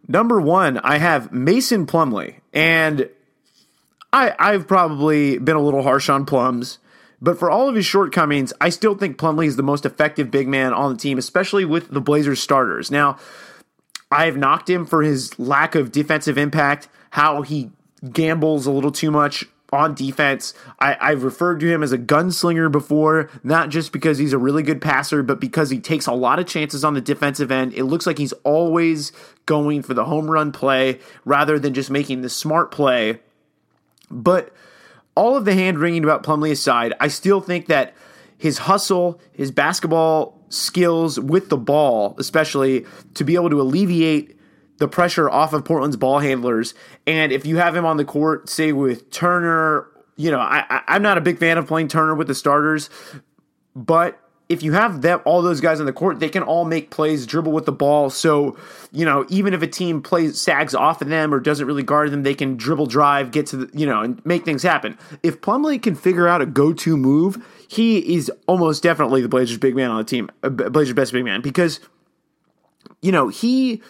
number 0.08 0.40
one, 0.40 0.78
I 0.78 0.98
have 0.98 1.32
Mason 1.32 1.86
Plumlee, 1.86 2.36
and 2.52 3.08
I 4.12 4.34
I've 4.38 4.66
probably 4.66 5.38
been 5.38 5.56
a 5.56 5.62
little 5.62 5.82
harsh 5.82 6.08
on 6.08 6.24
Plums. 6.26 6.78
But 7.20 7.38
for 7.38 7.48
all 7.48 7.68
of 7.68 7.76
his 7.76 7.86
shortcomings, 7.86 8.52
I 8.60 8.68
still 8.68 8.96
think 8.96 9.16
Plumlee 9.16 9.46
is 9.46 9.54
the 9.54 9.62
most 9.62 9.86
effective 9.86 10.28
big 10.28 10.48
man 10.48 10.72
on 10.72 10.92
the 10.92 10.98
team, 10.98 11.18
especially 11.18 11.64
with 11.64 11.88
the 11.88 12.00
Blazers 12.00 12.40
starters. 12.40 12.90
Now, 12.90 13.16
I've 14.10 14.36
knocked 14.36 14.68
him 14.68 14.84
for 14.84 15.02
his 15.02 15.38
lack 15.38 15.76
of 15.76 15.92
defensive 15.92 16.36
impact, 16.36 16.88
how 17.10 17.42
he 17.42 17.70
gambles 18.12 18.66
a 18.66 18.72
little 18.72 18.90
too 18.90 19.12
much 19.12 19.44
on 19.72 19.94
defense. 19.94 20.52
I, 20.78 21.10
have 21.10 21.22
referred 21.22 21.60
to 21.60 21.72
him 21.72 21.82
as 21.82 21.92
a 21.92 21.98
gunslinger 21.98 22.70
before, 22.70 23.30
not 23.42 23.70
just 23.70 23.92
because 23.92 24.18
he's 24.18 24.32
a 24.32 24.38
really 24.38 24.62
good 24.62 24.82
passer, 24.82 25.22
but 25.22 25.40
because 25.40 25.70
he 25.70 25.78
takes 25.78 26.06
a 26.06 26.12
lot 26.12 26.38
of 26.38 26.46
chances 26.46 26.84
on 26.84 26.94
the 26.94 27.00
defensive 27.00 27.50
end. 27.50 27.72
It 27.72 27.84
looks 27.84 28.06
like 28.06 28.18
he's 28.18 28.32
always 28.44 29.12
going 29.46 29.82
for 29.82 29.94
the 29.94 30.04
home 30.04 30.30
run 30.30 30.52
play 30.52 30.98
rather 31.24 31.58
than 31.58 31.72
just 31.72 31.90
making 31.90 32.20
the 32.20 32.28
smart 32.28 32.70
play. 32.70 33.20
But 34.12 34.52
all 35.14 35.36
of 35.36 35.44
the 35.44 35.54
hand 35.54 35.78
wringing 35.78 36.04
about 36.04 36.22
Plumlee 36.22 36.52
aside, 36.52 36.94
I 37.00 37.08
still 37.08 37.40
think 37.40 37.66
that 37.66 37.94
his 38.38 38.58
hustle, 38.58 39.20
his 39.32 39.50
basketball 39.50 40.40
skills 40.48 41.18
with 41.18 41.48
the 41.48 41.56
ball, 41.56 42.14
especially 42.18 42.86
to 43.14 43.24
be 43.24 43.34
able 43.34 43.50
to 43.50 43.60
alleviate 43.60 44.38
the 44.78 44.88
pressure 44.88 45.30
off 45.30 45.52
of 45.52 45.64
Portland's 45.64 45.96
ball 45.96 46.18
handlers. 46.18 46.74
And 47.06 47.32
if 47.32 47.46
you 47.46 47.56
have 47.56 47.74
him 47.74 47.84
on 47.84 47.96
the 47.96 48.04
court, 48.04 48.48
say 48.48 48.72
with 48.72 49.10
Turner, 49.10 49.86
you 50.16 50.30
know, 50.30 50.40
I, 50.40 50.82
I'm 50.88 51.02
not 51.02 51.18
a 51.18 51.20
big 51.20 51.38
fan 51.38 51.56
of 51.56 51.66
playing 51.66 51.88
Turner 51.88 52.14
with 52.14 52.26
the 52.26 52.34
starters, 52.34 52.90
but 53.74 54.21
if 54.52 54.62
you 54.62 54.72
have 54.72 55.02
them 55.02 55.20
all 55.24 55.40
those 55.42 55.60
guys 55.60 55.80
on 55.80 55.86
the 55.86 55.92
court, 55.92 56.20
they 56.20 56.28
can 56.28 56.42
all 56.42 56.64
make 56.64 56.90
plays, 56.90 57.26
dribble 57.26 57.52
with 57.52 57.64
the 57.64 57.72
ball. 57.72 58.10
So, 58.10 58.56
you 58.92 59.04
know, 59.04 59.24
even 59.28 59.54
if 59.54 59.62
a 59.62 59.66
team 59.66 60.02
plays 60.02 60.40
sags 60.40 60.74
off 60.74 61.00
of 61.00 61.08
them 61.08 61.32
or 61.32 61.40
doesn't 61.40 61.66
really 61.66 61.82
guard 61.82 62.10
them, 62.10 62.22
they 62.22 62.34
can 62.34 62.56
dribble 62.56 62.86
drive, 62.86 63.30
get 63.30 63.46
to 63.46 63.56
the, 63.56 63.78
you 63.78 63.86
know, 63.86 64.02
and 64.02 64.24
make 64.26 64.44
things 64.44 64.62
happen. 64.62 64.98
If 65.22 65.40
Plumlee 65.40 65.82
can 65.82 65.94
figure 65.94 66.28
out 66.28 66.42
a 66.42 66.46
go-to 66.46 66.96
move, 66.96 67.44
he 67.66 68.14
is 68.14 68.30
almost 68.46 68.82
definitely 68.82 69.22
the 69.22 69.28
Blazers' 69.28 69.58
big 69.58 69.74
man 69.74 69.90
on 69.90 69.96
the 69.96 70.04
team, 70.04 70.30
uh, 70.42 70.50
Blazers' 70.50 70.94
best 70.94 71.12
big 71.12 71.24
man 71.24 71.40
because, 71.40 71.80
you 73.00 73.10
know, 73.10 73.28
he 73.28 73.82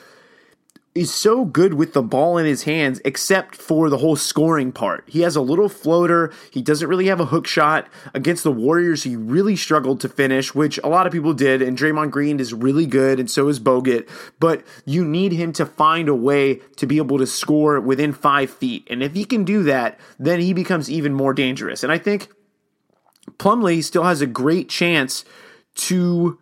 is 0.94 1.12
so 1.12 1.46
good 1.46 1.72
with 1.74 1.94
the 1.94 2.02
ball 2.02 2.36
in 2.36 2.44
his 2.44 2.64
hands, 2.64 3.00
except 3.04 3.56
for 3.56 3.88
the 3.88 3.98
whole 3.98 4.16
scoring 4.16 4.72
part. 4.72 5.04
He 5.06 5.20
has 5.22 5.36
a 5.36 5.40
little 5.40 5.70
floater. 5.70 6.30
He 6.50 6.60
doesn't 6.60 6.88
really 6.88 7.06
have 7.06 7.20
a 7.20 7.26
hook 7.26 7.46
shot. 7.46 7.88
Against 8.12 8.44
the 8.44 8.52
Warriors, 8.52 9.02
he 9.02 9.16
really 9.16 9.56
struggled 9.56 10.00
to 10.00 10.08
finish, 10.08 10.54
which 10.54 10.78
a 10.84 10.88
lot 10.88 11.06
of 11.06 11.12
people 11.12 11.32
did. 11.32 11.62
And 11.62 11.78
Draymond 11.78 12.10
Green 12.10 12.38
is 12.40 12.52
really 12.52 12.84
good, 12.84 13.18
and 13.18 13.30
so 13.30 13.48
is 13.48 13.58
Bogut. 13.58 14.06
But 14.38 14.64
you 14.84 15.02
need 15.02 15.32
him 15.32 15.54
to 15.54 15.64
find 15.64 16.10
a 16.10 16.14
way 16.14 16.56
to 16.76 16.86
be 16.86 16.98
able 16.98 17.16
to 17.18 17.26
score 17.26 17.80
within 17.80 18.12
five 18.12 18.50
feet. 18.50 18.86
And 18.90 19.02
if 19.02 19.14
he 19.14 19.24
can 19.24 19.44
do 19.44 19.62
that, 19.62 19.98
then 20.18 20.40
he 20.40 20.52
becomes 20.52 20.90
even 20.90 21.14
more 21.14 21.32
dangerous. 21.32 21.82
And 21.82 21.90
I 21.90 21.96
think 21.96 22.28
Plumlee 23.38 23.82
still 23.82 24.04
has 24.04 24.20
a 24.20 24.26
great 24.26 24.68
chance 24.68 25.24
to 25.74 26.38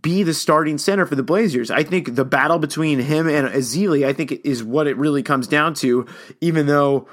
be 0.00 0.22
the 0.22 0.34
starting 0.34 0.78
center 0.78 1.04
for 1.06 1.14
the 1.14 1.22
Blazers. 1.22 1.70
I 1.70 1.82
think 1.82 2.14
the 2.14 2.24
battle 2.24 2.58
between 2.58 2.98
him 2.98 3.28
and 3.28 3.48
Ezeli, 3.48 4.06
I 4.06 4.12
think, 4.12 4.32
is 4.44 4.64
what 4.64 4.86
it 4.86 4.96
really 4.96 5.22
comes 5.22 5.46
down 5.46 5.74
to. 5.74 6.06
Even 6.40 6.66
though 6.66 7.08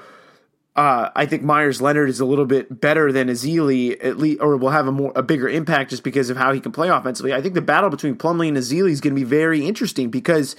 uh, 0.76 1.10
I 1.14 1.26
think 1.26 1.42
Meyers 1.42 1.82
Leonard 1.82 2.08
is 2.08 2.20
a 2.20 2.24
little 2.24 2.46
bit 2.46 2.80
better 2.80 3.12
than 3.12 3.28
Ezeli, 3.28 4.02
at 4.02 4.16
least, 4.16 4.40
or 4.40 4.56
will 4.56 4.70
have 4.70 4.86
a 4.86 4.92
more 4.92 5.12
a 5.14 5.22
bigger 5.22 5.48
impact 5.48 5.90
just 5.90 6.02
because 6.02 6.30
of 6.30 6.36
how 6.36 6.52
he 6.52 6.60
can 6.60 6.72
play 6.72 6.88
offensively. 6.88 7.34
I 7.34 7.42
think 7.42 7.54
the 7.54 7.60
battle 7.60 7.90
between 7.90 8.16
Plumlee 8.16 8.48
and 8.48 8.56
Ezeli 8.56 8.90
is 8.90 9.00
going 9.00 9.14
to 9.14 9.20
be 9.20 9.24
very 9.24 9.66
interesting 9.66 10.10
because. 10.10 10.56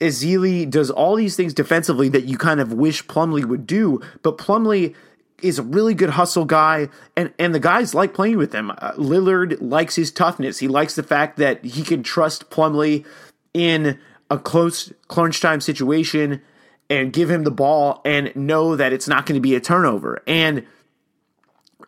Ezeli 0.00 0.68
does 0.68 0.90
all 0.90 1.14
these 1.14 1.36
things 1.36 1.54
defensively 1.54 2.08
that 2.10 2.24
you 2.24 2.36
kind 2.36 2.60
of 2.60 2.72
wish 2.72 3.06
Plumlee 3.06 3.44
would 3.44 3.64
do, 3.64 4.00
but 4.22 4.36
Plumlee 4.36 4.94
is 5.42 5.58
a 5.58 5.62
really 5.62 5.94
good 5.94 6.10
hustle 6.10 6.44
guy, 6.44 6.88
and 7.16 7.32
and 7.38 7.54
the 7.54 7.60
guys 7.60 7.94
like 7.94 8.14
playing 8.14 8.38
with 8.38 8.52
him. 8.52 8.70
Uh, 8.70 8.92
Lillard 8.92 9.58
likes 9.60 9.96
his 9.96 10.10
toughness. 10.10 10.58
He 10.58 10.68
likes 10.68 10.94
the 10.94 11.02
fact 11.02 11.36
that 11.38 11.64
he 11.64 11.82
can 11.82 12.02
trust 12.02 12.50
Plumlee 12.50 13.04
in 13.52 13.98
a 14.30 14.38
close 14.38 14.92
crunch 15.08 15.40
time 15.40 15.60
situation 15.60 16.42
and 16.90 17.12
give 17.12 17.30
him 17.30 17.44
the 17.44 17.50
ball 17.50 18.00
and 18.04 18.34
know 18.36 18.76
that 18.76 18.92
it's 18.92 19.08
not 19.08 19.26
going 19.26 19.36
to 19.36 19.40
be 19.40 19.54
a 19.54 19.60
turnover. 19.60 20.22
And 20.26 20.66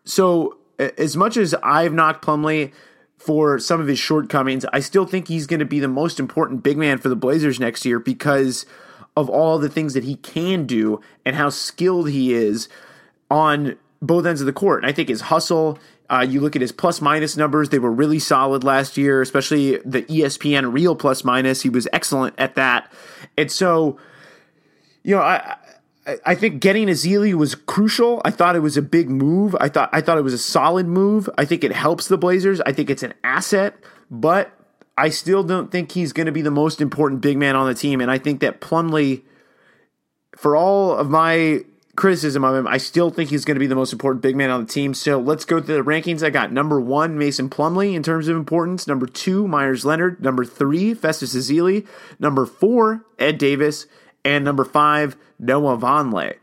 so, 0.04 0.59
as 0.78 1.16
much 1.16 1.37
as 1.37 1.54
I've 1.62 1.92
knocked 1.92 2.24
Plumlee 2.24 2.72
for 3.18 3.59
some 3.59 3.80
of 3.80 3.87
his 3.87 3.98
shortcomings, 3.98 4.64
I 4.72 4.80
still 4.80 5.06
think 5.06 5.28
he's 5.28 5.46
going 5.46 5.61
to 5.61 5.66
be 5.66 5.80
the 5.80 5.88
most 5.88 6.20
important 6.20 6.62
big 6.62 6.76
man 6.78 6.98
for 6.98 7.09
the 7.09 7.16
Blazers 7.16 7.59
next 7.59 7.85
year 7.85 7.98
because 7.98 8.66
of 9.16 9.30
all 9.30 9.59
the 9.59 9.68
things 9.68 9.94
that 9.94 10.04
he 10.04 10.16
can 10.16 10.66
do 10.66 11.00
and 11.24 11.37
how 11.37 11.48
skilled 11.48 12.11
he 12.11 12.35
is 12.35 12.68
on 13.30 13.76
both 14.02 14.26
ends 14.26 14.40
of 14.40 14.46
the 14.46 14.52
court. 14.52 14.82
And 14.82 14.90
I 14.90 14.92
think 14.92 15.08
his 15.08 15.22
hustle, 15.22 15.78
uh, 16.10 16.24
you 16.28 16.40
look 16.40 16.54
at 16.56 16.62
his 16.62 16.72
plus 16.72 17.00
minus 17.00 17.36
numbers, 17.36 17.70
they 17.70 17.78
were 17.78 17.90
really 17.90 18.18
solid 18.18 18.64
last 18.64 18.96
year, 18.96 19.22
especially 19.22 19.78
the 19.84 20.02
ESPN 20.02 20.72
real 20.72 20.94
plus 20.94 21.24
minus. 21.24 21.62
He 21.62 21.68
was 21.68 21.88
excellent 21.92 22.34
at 22.38 22.54
that. 22.54 22.92
And 23.36 23.50
so, 23.50 23.98
you 25.02 25.14
know, 25.14 25.22
I. 25.22 25.56
I 26.24 26.36
think 26.36 26.60
getting 26.60 26.86
Ezeli 26.86 27.34
was 27.34 27.56
crucial. 27.56 28.22
I 28.24 28.30
thought 28.30 28.54
it 28.54 28.60
was 28.60 28.76
a 28.76 28.82
big 28.82 29.10
move. 29.10 29.56
I 29.58 29.68
thought 29.68 29.90
I 29.92 30.00
thought 30.00 30.18
it 30.18 30.22
was 30.22 30.34
a 30.34 30.38
solid 30.38 30.86
move. 30.86 31.28
I 31.36 31.44
think 31.44 31.64
it 31.64 31.72
helps 31.72 32.06
the 32.06 32.16
Blazers. 32.16 32.60
I 32.60 32.70
think 32.70 32.90
it's 32.90 33.02
an 33.02 33.12
asset, 33.24 33.74
but 34.08 34.56
I 34.96 35.08
still 35.08 35.42
don't 35.42 35.70
think 35.72 35.92
he's 35.92 36.12
going 36.12 36.26
to 36.26 36.32
be 36.32 36.42
the 36.42 36.50
most 36.52 36.80
important 36.80 37.20
big 37.20 37.36
man 37.36 37.56
on 37.56 37.66
the 37.66 37.74
team. 37.74 38.00
And 38.00 38.08
I 38.08 38.18
think 38.18 38.40
that 38.40 38.60
Plumlee, 38.60 39.22
for 40.36 40.56
all 40.56 40.96
of 40.96 41.10
my 41.10 41.64
criticism 41.96 42.44
of 42.44 42.54
him, 42.54 42.66
I 42.66 42.76
still 42.76 43.11
think 43.11 43.30
he's 43.30 43.44
going 43.44 43.56
to 43.56 43.61
be 43.61 43.66
the 43.66 43.74
most 43.74 43.92
important 43.92 44.22
big 44.22 44.37
man 44.37 44.50
on 44.50 44.61
the 44.64 44.72
team. 44.72 44.94
So 44.94 45.18
let's 45.18 45.44
go 45.44 45.61
to 45.61 45.66
the 45.66 45.82
rankings. 45.82 46.22
I 46.22 46.30
got 46.30 46.52
number 46.52 46.80
one, 46.80 47.18
Mason 47.18 47.48
Plumlee 47.48 47.94
in 47.94 48.02
terms 48.02 48.28
of 48.28 48.37
importance. 48.37 48.87
Number 48.87 49.06
two, 49.06 49.48
Meyers 49.48 49.85
Leonard. 49.85 50.22
Number 50.22 50.44
three, 50.44 50.94
Festus 50.94 51.35
Ezeli. 51.35 51.87
Number 52.18 52.46
four, 52.46 53.04
Ed 53.18 53.38
Davis. 53.38 53.87
And 54.24 54.44
number 54.44 54.64
five, 54.64 55.16
Noah 55.38 55.78
Vonleh. 55.78 56.35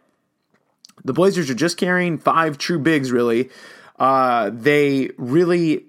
The 1.06 1.14
Blazers 1.14 1.50
are 1.50 1.56
just 1.56 1.78
carrying 1.78 2.18
five 2.18 2.58
true 2.58 2.80
bigs, 2.80 3.12
really. 3.12 3.50
Uh, 4.00 4.50
they 4.54 5.10
really 5.18 5.86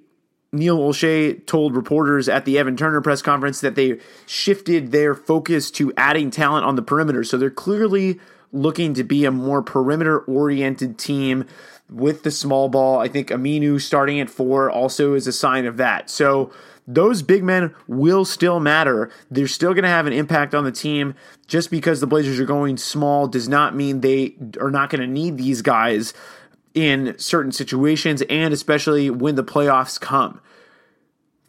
Neil 0.54 0.78
Olshey 0.78 1.44
told 1.46 1.74
reporters 1.74 2.28
at 2.28 2.44
the 2.44 2.58
Evan 2.58 2.76
Turner 2.76 3.00
press 3.00 3.22
conference 3.22 3.60
that 3.60 3.74
they 3.74 3.98
shifted 4.26 4.92
their 4.92 5.14
focus 5.14 5.70
to 5.72 5.92
adding 5.96 6.30
talent 6.30 6.64
on 6.64 6.76
the 6.76 6.82
perimeter. 6.82 7.24
So 7.24 7.36
they're 7.36 7.50
clearly 7.50 8.20
looking 8.54 8.94
to 8.94 9.04
be 9.04 9.24
a 9.24 9.30
more 9.30 9.62
perimeter 9.62 10.20
oriented 10.20 10.96
team 10.96 11.44
with 11.90 12.22
the 12.22 12.30
small 12.30 12.68
ball. 12.68 13.00
I 13.00 13.08
think 13.08 13.28
Aminu 13.28 13.80
starting 13.80 14.20
at 14.20 14.30
four 14.30 14.70
also 14.70 15.14
is 15.14 15.26
a 15.26 15.32
sign 15.32 15.66
of 15.66 15.76
that. 15.76 16.08
So 16.08 16.50
those 16.86 17.22
big 17.22 17.42
men 17.42 17.74
will 17.88 18.24
still 18.24 18.60
matter. 18.60 19.10
They're 19.30 19.48
still 19.48 19.74
going 19.74 19.84
to 19.84 19.88
have 19.88 20.06
an 20.06 20.12
impact 20.12 20.54
on 20.54 20.64
the 20.64 20.72
team. 20.72 21.14
Just 21.46 21.70
because 21.70 22.00
the 22.00 22.06
Blazers 22.06 22.40
are 22.40 22.46
going 22.46 22.76
small 22.76 23.26
does 23.26 23.48
not 23.48 23.74
mean 23.74 24.00
they 24.00 24.36
are 24.60 24.70
not 24.70 24.88
going 24.88 25.00
to 25.00 25.06
need 25.06 25.36
these 25.36 25.60
guys 25.60 26.14
in 26.74 27.14
certain 27.18 27.52
situations 27.52 28.22
and 28.28 28.52
especially 28.52 29.10
when 29.10 29.34
the 29.34 29.44
playoffs 29.44 30.00
come. 30.00 30.40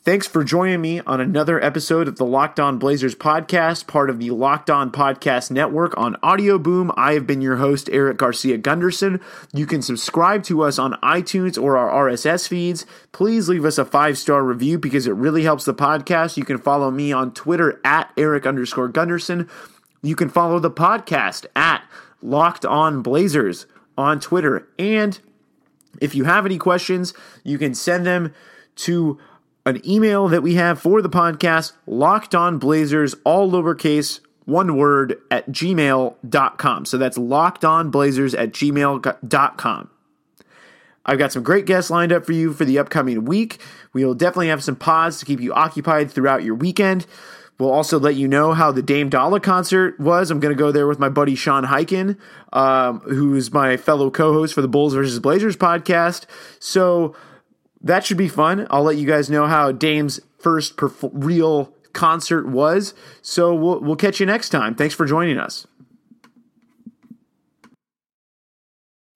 Thanks 0.05 0.27
for 0.27 0.43
joining 0.43 0.81
me 0.81 0.99
on 0.99 1.19
another 1.19 1.59
episode 1.63 2.07
of 2.07 2.17
the 2.17 2.27
Locked 2.27 2.59
On 2.59 2.77
Blazers 2.77 3.15
podcast, 3.15 3.87
part 3.87 4.11
of 4.11 4.19
the 4.19 4.29
Locked 4.29 4.69
On 4.69 4.91
Podcast 4.91 5.49
Network 5.49 5.97
on 5.97 6.15
Audio 6.21 6.59
Boom. 6.59 6.91
I 6.95 7.13
have 7.13 7.25
been 7.25 7.41
your 7.41 7.55
host, 7.55 7.89
Erik 7.91 8.17
Garcia 8.17 8.59
Gundersen. 8.59 9.19
You 9.51 9.65
can 9.65 9.81
subscribe 9.81 10.43
to 10.43 10.61
us 10.61 10.77
on 10.77 10.93
iTunes 11.01 11.59
or 11.59 11.75
our 11.75 12.07
RSS 12.07 12.47
feeds. 12.47 12.85
Please 13.13 13.49
leave 13.49 13.65
us 13.65 13.79
a 13.79 13.83
five 13.83 14.19
star 14.19 14.43
review 14.43 14.77
because 14.77 15.07
it 15.07 15.13
really 15.13 15.41
helps 15.41 15.65
the 15.65 15.73
podcast. 15.73 16.37
You 16.37 16.45
can 16.45 16.59
follow 16.59 16.91
me 16.91 17.11
on 17.11 17.33
Twitter 17.33 17.81
at 17.83 18.11
Erik 18.15 18.45
underscore 18.45 18.91
Gundersen. 18.91 19.49
You 20.03 20.15
can 20.15 20.29
follow 20.29 20.59
the 20.59 20.69
podcast 20.69 21.47
at 21.55 21.83
Locked 22.21 22.63
On 22.63 23.01
Blazers 23.01 23.65
on 23.97 24.19
Twitter. 24.19 24.67
And 24.77 25.19
if 25.99 26.13
you 26.13 26.25
have 26.25 26.45
any 26.45 26.59
questions, 26.59 27.15
you 27.43 27.57
can 27.57 27.73
send 27.73 28.05
them 28.05 28.35
to 28.75 29.17
an 29.65 29.81
email 29.87 30.27
that 30.27 30.43
we 30.43 30.55
have 30.55 30.79
for 30.79 31.01
the 31.01 31.09
podcast, 31.09 31.73
locked 31.87 32.35
on 32.35 32.59
blazers, 32.59 33.15
all 33.23 33.49
lowercase, 33.51 34.19
one 34.45 34.77
word 34.77 35.19
at 35.31 35.49
gmail.com. 35.49 36.85
So 36.85 36.97
that's 36.97 37.17
locked 37.17 37.65
on 37.65 37.89
blazers 37.89 38.35
at 38.35 38.51
gmail.com. 38.51 39.89
I've 41.07 41.19
got 41.19 41.31
some 41.31 41.43
great 41.43 41.65
guests 41.65 41.91
lined 41.91 42.11
up 42.11 42.25
for 42.25 42.31
you 42.31 42.53
for 42.53 42.65
the 42.65 42.79
upcoming 42.79 43.25
week. 43.25 43.59
We 43.93 44.03
will 44.03 44.15
definitely 44.15 44.47
have 44.47 44.63
some 44.63 44.75
pods 44.75 45.19
to 45.19 45.25
keep 45.25 45.39
you 45.39 45.53
occupied 45.53 46.11
throughout 46.11 46.43
your 46.43 46.55
weekend. 46.55 47.05
We'll 47.57 47.71
also 47.71 47.99
let 47.99 48.15
you 48.15 48.27
know 48.27 48.53
how 48.53 48.71
the 48.71 48.81
Dame 48.81 49.09
Dolla 49.09 49.39
concert 49.39 49.97
was. 49.99 50.29
I'm 50.29 50.39
going 50.39 50.53
to 50.53 50.59
go 50.59 50.71
there 50.71 50.87
with 50.87 50.99
my 50.99 51.07
buddy 51.07 51.35
Sean 51.35 51.63
Highkin, 51.63 52.17
um, 52.51 52.99
who's 53.01 53.53
my 53.53 53.77
fellow 53.77 54.11
co 54.11 54.33
host 54.33 54.53
for 54.53 54.61
the 54.61 54.67
Bulls 54.67 54.93
versus 54.93 55.19
Blazers 55.19 55.55
podcast. 55.55 56.25
So, 56.59 57.15
that 57.85 58.05
should 58.05 58.17
be 58.17 58.27
fun. 58.27 58.67
I'll 58.69 58.83
let 58.83 58.97
you 58.97 59.07
guys 59.07 59.29
know 59.29 59.47
how 59.47 59.71
Dame's 59.71 60.19
first 60.39 60.75
perf- 60.75 61.09
real 61.13 61.73
concert 61.93 62.47
was. 62.47 62.93
So 63.21 63.53
we'll, 63.53 63.79
we'll 63.79 63.95
catch 63.95 64.19
you 64.19 64.25
next 64.25 64.49
time. 64.49 64.75
Thanks 64.75 64.93
for 64.93 65.05
joining 65.05 65.37
us. 65.37 65.65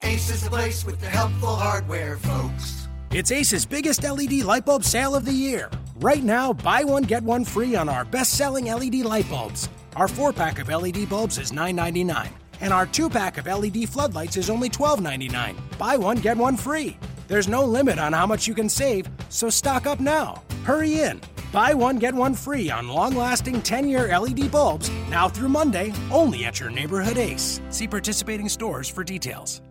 Ace 0.03 0.29
is 0.29 0.43
the 0.43 0.49
place 0.49 0.86
with 0.86 1.01
the 1.01 1.08
helpful 1.08 1.55
hardware, 1.55 2.17
folks. 2.17 2.88
It's 3.12 3.32
Ace's 3.32 3.65
biggest 3.65 4.03
LED 4.03 4.43
light 4.43 4.65
bulb 4.65 4.84
sale 4.84 5.15
of 5.15 5.25
the 5.25 5.34
year. 5.34 5.69
Right 5.97 6.23
now, 6.23 6.53
buy 6.53 6.84
one, 6.84 7.03
get 7.03 7.23
one 7.23 7.43
free 7.43 7.75
on 7.75 7.89
our 7.89 8.05
best 8.05 8.38
selling 8.38 8.65
LED 8.65 8.95
light 8.97 9.27
bulbs. 9.29 9.67
Our 9.95 10.08
four 10.08 10.32
pack 10.32 10.60
of 10.60 10.69
LED 10.69 11.10
bulbs 11.10 11.38
is 11.38 11.51
$9.99, 11.51 12.29
and 12.62 12.71
our 12.71 12.86
two 12.86 13.10
pack 13.10 13.38
of 13.38 13.47
LED 13.47 13.89
floodlights 13.89 14.38
is 14.38 14.49
only 14.49 14.69
$12.99. 14.69 15.55
Buy 15.77 15.97
one, 15.97 16.17
get 16.17 16.38
one 16.38 16.55
free. 16.55 16.97
There's 17.29 17.47
no 17.47 17.63
limit 17.63 17.99
on 17.99 18.11
how 18.11 18.25
much 18.25 18.47
you 18.47 18.55
can 18.55 18.67
save, 18.67 19.07
so 19.29 19.51
stock 19.51 19.85
up 19.85 19.99
now. 19.99 20.41
Hurry 20.63 21.01
in. 21.01 21.21
Buy 21.53 21.75
one, 21.75 21.99
get 21.99 22.15
one 22.15 22.33
free 22.33 22.71
on 22.71 22.87
long 22.87 23.15
lasting 23.15 23.61
10 23.61 23.87
year 23.87 24.07
LED 24.17 24.51
bulbs 24.51 24.89
now 25.11 25.29
through 25.29 25.49
Monday, 25.49 25.93
only 26.11 26.45
at 26.45 26.59
your 26.59 26.71
neighborhood 26.71 27.17
Ace. 27.17 27.61
See 27.69 27.87
participating 27.87 28.49
stores 28.49 28.89
for 28.89 29.03
details. 29.03 29.61